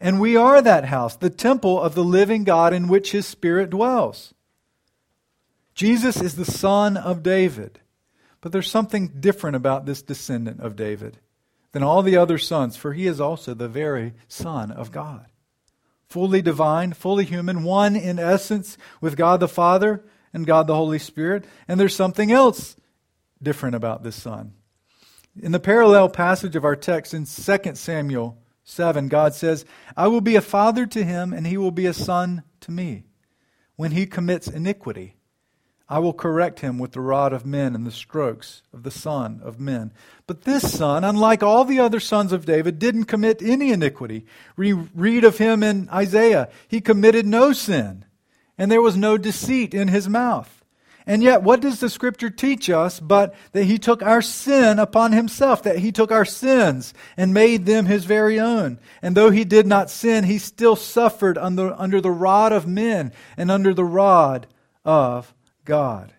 and 0.00 0.20
we 0.20 0.36
are 0.36 0.60
that 0.60 0.86
house, 0.86 1.14
the 1.14 1.30
temple 1.30 1.80
of 1.80 1.94
the 1.94 2.02
living 2.02 2.42
God 2.42 2.74
in 2.74 2.88
which 2.88 3.12
his 3.12 3.28
Spirit 3.28 3.70
dwells. 3.70 4.34
Jesus 5.72 6.20
is 6.20 6.34
the 6.34 6.44
Son 6.44 6.96
of 6.96 7.22
David. 7.22 7.78
But 8.40 8.50
there's 8.50 8.68
something 8.68 9.06
different 9.20 9.54
about 9.54 9.86
this 9.86 10.02
descendant 10.02 10.58
of 10.58 10.74
David 10.74 11.20
than 11.72 11.82
all 11.82 12.02
the 12.02 12.16
other 12.16 12.38
sons, 12.38 12.76
for 12.76 12.92
he 12.92 13.06
is 13.06 13.20
also 13.20 13.54
the 13.54 13.68
very 13.68 14.14
Son 14.26 14.70
of 14.70 14.90
God. 14.90 15.26
Fully 16.08 16.40
divine, 16.40 16.94
fully 16.94 17.24
human, 17.24 17.62
one 17.62 17.94
in 17.94 18.18
essence 18.18 18.78
with 19.00 19.16
God 19.16 19.40
the 19.40 19.48
Father 19.48 20.04
and 20.32 20.46
God 20.46 20.66
the 20.66 20.74
Holy 20.74 20.98
Spirit. 20.98 21.44
And 21.66 21.78
there's 21.78 21.94
something 21.94 22.32
else 22.32 22.76
different 23.42 23.76
about 23.76 24.02
this 24.02 24.16
son. 24.16 24.54
In 25.40 25.52
the 25.52 25.60
parallel 25.60 26.08
passage 26.08 26.56
of 26.56 26.64
our 26.64 26.76
text 26.76 27.12
in 27.12 27.26
2 27.26 27.74
Samuel 27.74 28.38
7, 28.64 29.08
God 29.08 29.34
says, 29.34 29.64
I 29.96 30.08
will 30.08 30.20
be 30.20 30.36
a 30.36 30.40
father 30.40 30.86
to 30.86 31.04
him, 31.04 31.32
and 31.32 31.46
he 31.46 31.56
will 31.56 31.70
be 31.70 31.86
a 31.86 31.92
son 31.92 32.42
to 32.60 32.70
me. 32.70 33.04
When 33.76 33.92
he 33.92 34.06
commits 34.06 34.48
iniquity, 34.48 35.17
I 35.90 36.00
will 36.00 36.12
correct 36.12 36.60
him 36.60 36.78
with 36.78 36.92
the 36.92 37.00
rod 37.00 37.32
of 37.32 37.46
men 37.46 37.74
and 37.74 37.86
the 37.86 37.90
strokes 37.90 38.62
of 38.74 38.82
the 38.82 38.90
Son 38.90 39.40
of 39.42 39.58
men. 39.58 39.90
But 40.26 40.42
this 40.42 40.76
son, 40.76 41.02
unlike 41.02 41.42
all 41.42 41.64
the 41.64 41.80
other 41.80 41.98
sons 41.98 42.30
of 42.30 42.44
David, 42.44 42.78
didn't 42.78 43.04
commit 43.04 43.40
any 43.40 43.72
iniquity. 43.72 44.26
We 44.54 44.74
read 44.74 45.24
of 45.24 45.38
him 45.38 45.62
in 45.62 45.88
Isaiah. 45.88 46.50
He 46.68 46.82
committed 46.82 47.24
no 47.24 47.54
sin, 47.54 48.04
and 48.58 48.70
there 48.70 48.82
was 48.82 48.98
no 48.98 49.16
deceit 49.16 49.72
in 49.72 49.88
his 49.88 50.10
mouth. 50.10 50.54
And 51.06 51.22
yet, 51.22 51.42
what 51.42 51.62
does 51.62 51.80
the 51.80 51.88
scripture 51.88 52.28
teach 52.28 52.68
us 52.68 53.00
but 53.00 53.34
that 53.52 53.64
he 53.64 53.78
took 53.78 54.02
our 54.02 54.20
sin 54.20 54.78
upon 54.78 55.12
himself, 55.12 55.62
that 55.62 55.78
he 55.78 55.90
took 55.90 56.12
our 56.12 56.26
sins 56.26 56.92
and 57.16 57.32
made 57.32 57.64
them 57.64 57.86
his 57.86 58.04
very 58.04 58.38
own? 58.38 58.78
And 59.00 59.16
though 59.16 59.30
he 59.30 59.44
did 59.44 59.66
not 59.66 59.88
sin, 59.88 60.24
he 60.24 60.36
still 60.36 60.76
suffered 60.76 61.38
under, 61.38 61.72
under 61.72 62.02
the 62.02 62.10
rod 62.10 62.52
of 62.52 62.66
men 62.66 63.14
and 63.38 63.50
under 63.50 63.72
the 63.72 63.86
rod 63.86 64.48
of 64.84 65.32
God. 65.68 66.14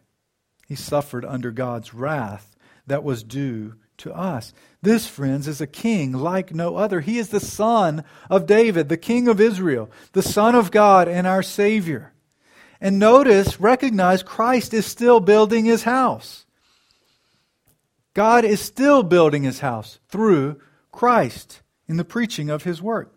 He 0.68 0.76
suffered 0.76 1.26
under 1.26 1.50
God's 1.50 1.94
wrath 1.94 2.56
that 2.86 3.04
was 3.04 3.24
due 3.24 3.74
to 3.98 4.14
us. 4.14 4.54
This, 4.82 5.08
friends, 5.08 5.48
is 5.48 5.60
a 5.60 5.68
king 5.68 6.14
like 6.14 6.54
no 6.54 6.78
other. 6.78 7.02
He 7.02 7.18
is 7.18 7.30
the 7.30 7.40
son 7.40 8.04
of 8.30 8.46
David, 8.46 8.88
the 8.88 8.96
king 8.96 9.28
of 9.28 9.42
Israel, 9.42 9.90
the 10.14 10.22
son 10.22 10.54
of 10.54 10.70
God 10.70 11.08
and 11.08 11.26
our 11.26 11.44
Savior. 11.44 12.14
And 12.80 13.00
notice, 13.00 13.60
recognize 13.60 14.22
Christ 14.22 14.74
is 14.74 14.86
still 14.86 15.20
building 15.20 15.66
his 15.66 15.84
house. 15.84 16.46
God 18.14 18.46
is 18.46 18.62
still 18.62 19.02
building 19.02 19.44
his 19.44 19.60
house 19.60 20.00
through 20.10 20.62
Christ 20.92 21.62
in 21.88 21.98
the 21.98 22.06
preaching 22.06 22.52
of 22.52 22.64
his 22.64 22.82
work. 22.82 23.14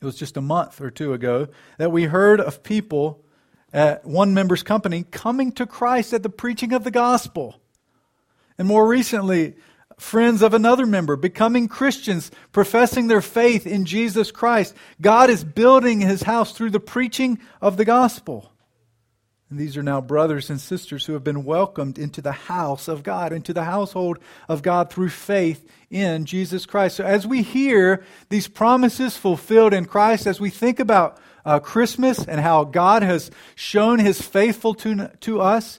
It 0.00 0.04
was 0.04 0.16
just 0.16 0.36
a 0.36 0.40
month 0.40 0.80
or 0.80 0.92
two 0.92 1.12
ago 1.12 1.48
that 1.76 1.90
we 1.90 2.04
heard 2.04 2.40
of 2.40 2.62
people 2.62 3.24
at 3.72 4.04
one 4.04 4.34
member's 4.34 4.62
company 4.62 5.04
coming 5.10 5.52
to 5.52 5.66
Christ 5.66 6.12
at 6.12 6.22
the 6.22 6.28
preaching 6.28 6.72
of 6.72 6.84
the 6.84 6.90
gospel. 6.90 7.60
And 8.56 8.66
more 8.66 8.86
recently, 8.86 9.56
friends 9.98 10.42
of 10.42 10.54
another 10.54 10.86
member, 10.86 11.16
becoming 11.16 11.68
Christians, 11.68 12.30
professing 12.52 13.08
their 13.08 13.20
faith 13.20 13.66
in 13.66 13.84
Jesus 13.84 14.30
Christ. 14.30 14.74
God 15.00 15.30
is 15.30 15.44
building 15.44 16.00
his 16.00 16.22
house 16.22 16.52
through 16.52 16.70
the 16.70 16.80
preaching 16.80 17.38
of 17.60 17.76
the 17.76 17.84
gospel. 17.84 18.52
And 19.50 19.58
these 19.58 19.76
are 19.76 19.82
now 19.82 20.00
brothers 20.00 20.50
and 20.50 20.60
sisters 20.60 21.06
who 21.06 21.14
have 21.14 21.24
been 21.24 21.44
welcomed 21.44 21.98
into 21.98 22.20
the 22.20 22.32
house 22.32 22.86
of 22.86 23.02
God, 23.02 23.32
into 23.32 23.54
the 23.54 23.64
household 23.64 24.18
of 24.46 24.62
God 24.62 24.90
through 24.90 25.08
faith 25.08 25.66
in 25.90 26.26
Jesus 26.26 26.66
Christ. 26.66 26.96
So 26.96 27.04
as 27.04 27.26
we 27.26 27.42
hear 27.42 28.04
these 28.28 28.46
promises 28.46 29.16
fulfilled 29.16 29.72
in 29.72 29.86
Christ, 29.86 30.26
as 30.26 30.38
we 30.38 30.50
think 30.50 30.78
about 30.78 31.18
uh, 31.48 31.58
Christmas 31.60 32.26
and 32.26 32.40
how 32.40 32.64
God 32.64 33.02
has 33.02 33.30
shown 33.54 34.00
his 34.00 34.20
faithful 34.20 34.74
to, 34.74 35.10
to 35.20 35.40
us, 35.40 35.78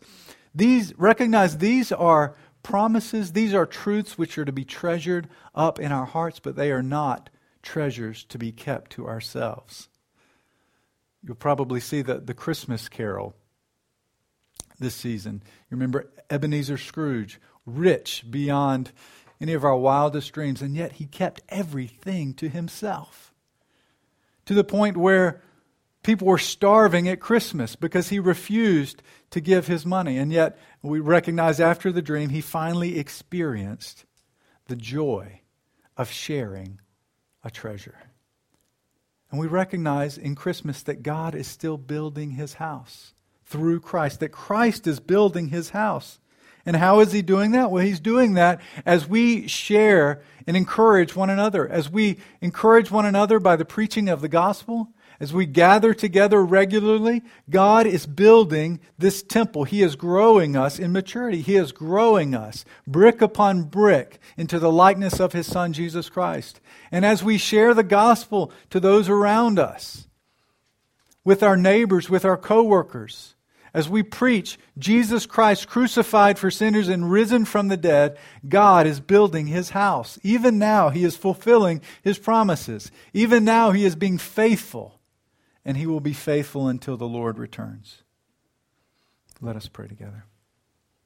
these 0.56 0.98
recognize 0.98 1.60
these 1.60 1.92
are 1.92 2.36
promises, 2.64 3.34
these 3.34 3.54
are 3.54 3.68
truths 3.68 4.18
which 4.18 4.40
are 4.40 4.46
to 4.46 4.52
be 4.52 4.66
treasured 4.66 5.30
up 5.54 5.80
in 5.80 5.92
our 5.92 6.06
hearts, 6.06 6.40
but 6.40 6.56
they 6.56 6.72
are 6.72 6.82
not 6.82 7.30
treasures 7.62 8.24
to 8.26 8.40
be 8.40 8.52
kept 8.52 8.94
to 8.94 9.08
ourselves. 9.08 9.90
You'll 11.24 11.36
probably 11.36 11.80
see 11.80 12.02
the, 12.02 12.16
the 12.16 12.34
Christmas 12.34 12.90
carol 12.90 13.36
this 14.80 14.96
season. 14.96 15.44
You 15.70 15.78
remember 15.78 16.10
Ebenezer 16.32 16.80
Scrooge, 16.80 17.40
rich 17.68 18.26
beyond 18.28 18.92
any 19.40 19.54
of 19.54 19.64
our 19.64 19.78
wildest 19.78 20.34
dreams, 20.34 20.64
and 20.64 20.76
yet 20.76 20.94
he 20.94 21.06
kept 21.06 21.42
everything 21.48 22.34
to 22.36 22.50
himself. 22.50 23.36
To 24.48 24.56
the 24.56 24.64
point 24.64 24.98
where 24.98 25.44
people 26.04 26.28
were 26.28 26.38
starving 26.38 27.08
at 27.08 27.20
Christmas 27.20 27.76
because 27.76 28.10
he 28.10 28.20
refused 28.20 29.02
to 29.32 29.42
give 29.42 29.68
his 29.68 29.86
money. 29.86 30.18
And 30.18 30.32
yet, 30.32 30.58
we 30.82 31.00
recognize 31.00 31.60
after 31.60 31.92
the 31.92 32.02
dream, 32.02 32.30
he 32.30 32.42
finally 32.42 32.98
experienced 32.98 34.06
the 34.68 34.76
joy 34.76 35.42
of 35.98 36.10
sharing 36.10 36.80
a 37.44 37.52
treasure. 37.52 37.98
And 39.32 39.40
we 39.40 39.48
recognize 39.48 40.18
in 40.18 40.36
Christmas 40.36 40.82
that 40.84 41.04
God 41.04 41.36
is 41.36 41.48
still 41.48 41.78
building 41.78 42.32
his 42.32 42.56
house 42.56 43.14
through 43.46 43.82
Christ, 43.82 44.20
that 44.22 44.30
Christ 44.30 44.88
is 44.88 45.00
building 45.00 45.50
his 45.50 45.72
house. 45.72 46.20
And 46.66 46.76
how 46.76 47.00
is 47.00 47.12
he 47.12 47.22
doing 47.22 47.52
that? 47.52 47.72
Well, 47.72 47.84
he's 47.84 48.00
doing 48.00 48.34
that 48.34 48.62
as 48.86 49.08
we 49.08 49.48
share 49.48 50.22
and 50.46 50.58
encourage 50.58 51.16
one 51.16 51.30
another, 51.30 51.68
as 51.68 51.90
we 51.90 52.20
encourage 52.42 52.92
one 52.92 53.06
another 53.06 53.40
by 53.40 53.56
the 53.56 53.66
preaching 53.66 54.10
of 54.10 54.22
the 54.22 54.28
gospel, 54.28 54.90
as 55.20 55.34
we 55.34 55.46
gather 55.46 55.94
together 55.94 56.44
regularly, 56.44 57.22
God 57.50 57.86
is 57.86 58.06
building 58.06 58.80
this 58.98 59.22
temple. 59.22 59.66
He 59.66 59.82
is 59.82 59.98
growing 59.98 60.56
us 60.56 60.80
in 60.80 60.94
maturity. 60.94 61.42
He 61.42 61.58
is 61.58 61.74
growing 61.74 62.34
us 62.34 62.64
brick 62.88 63.22
upon 63.22 63.64
brick 63.64 64.20
into 64.38 64.60
the 64.60 64.72
likeness 64.72 65.20
of 65.20 65.34
His 65.34 65.46
Son, 65.46 65.74
Jesus 65.74 66.10
Christ. 66.10 66.62
And 66.90 67.06
as 67.06 67.22
we 67.22 67.38
share 67.38 67.74
the 67.74 67.84
gospel 67.84 68.54
to 68.70 68.80
those 68.80 69.10
around 69.10 69.60
us, 69.60 70.08
with 71.26 71.44
our 71.44 71.58
neighbors, 71.58 72.10
with 72.10 72.24
our 72.24 72.38
coworkers, 72.38 73.36
as 73.74 73.90
we 73.90 74.02
preach 74.02 74.58
Jesus 74.78 75.26
Christ 75.26 75.68
crucified 75.68 76.40
for 76.40 76.50
sinners 76.50 76.88
and 76.88 77.12
risen 77.12 77.44
from 77.44 77.68
the 77.68 77.78
dead, 77.78 78.18
God 78.48 78.88
is 78.88 79.00
building 79.02 79.48
his 79.48 79.72
house. 79.72 80.18
Even 80.24 80.58
now, 80.58 80.90
he 80.90 81.04
is 81.04 81.18
fulfilling 81.18 81.82
his 82.02 82.18
promises. 82.18 82.90
Even 83.14 83.44
now, 83.44 83.72
he 83.72 83.84
is 83.84 83.96
being 83.96 84.18
faithful 84.18 84.99
and 85.66 85.78
he 85.78 85.86
will 85.86 86.00
be 86.00 86.14
faithful 86.14 86.68
until 86.68 86.98
the 86.98 87.08
Lord 87.08 87.38
returns. 87.38 88.04
Let 89.42 89.56
us 89.56 89.68
pray 89.68 89.88
together. 89.88 90.26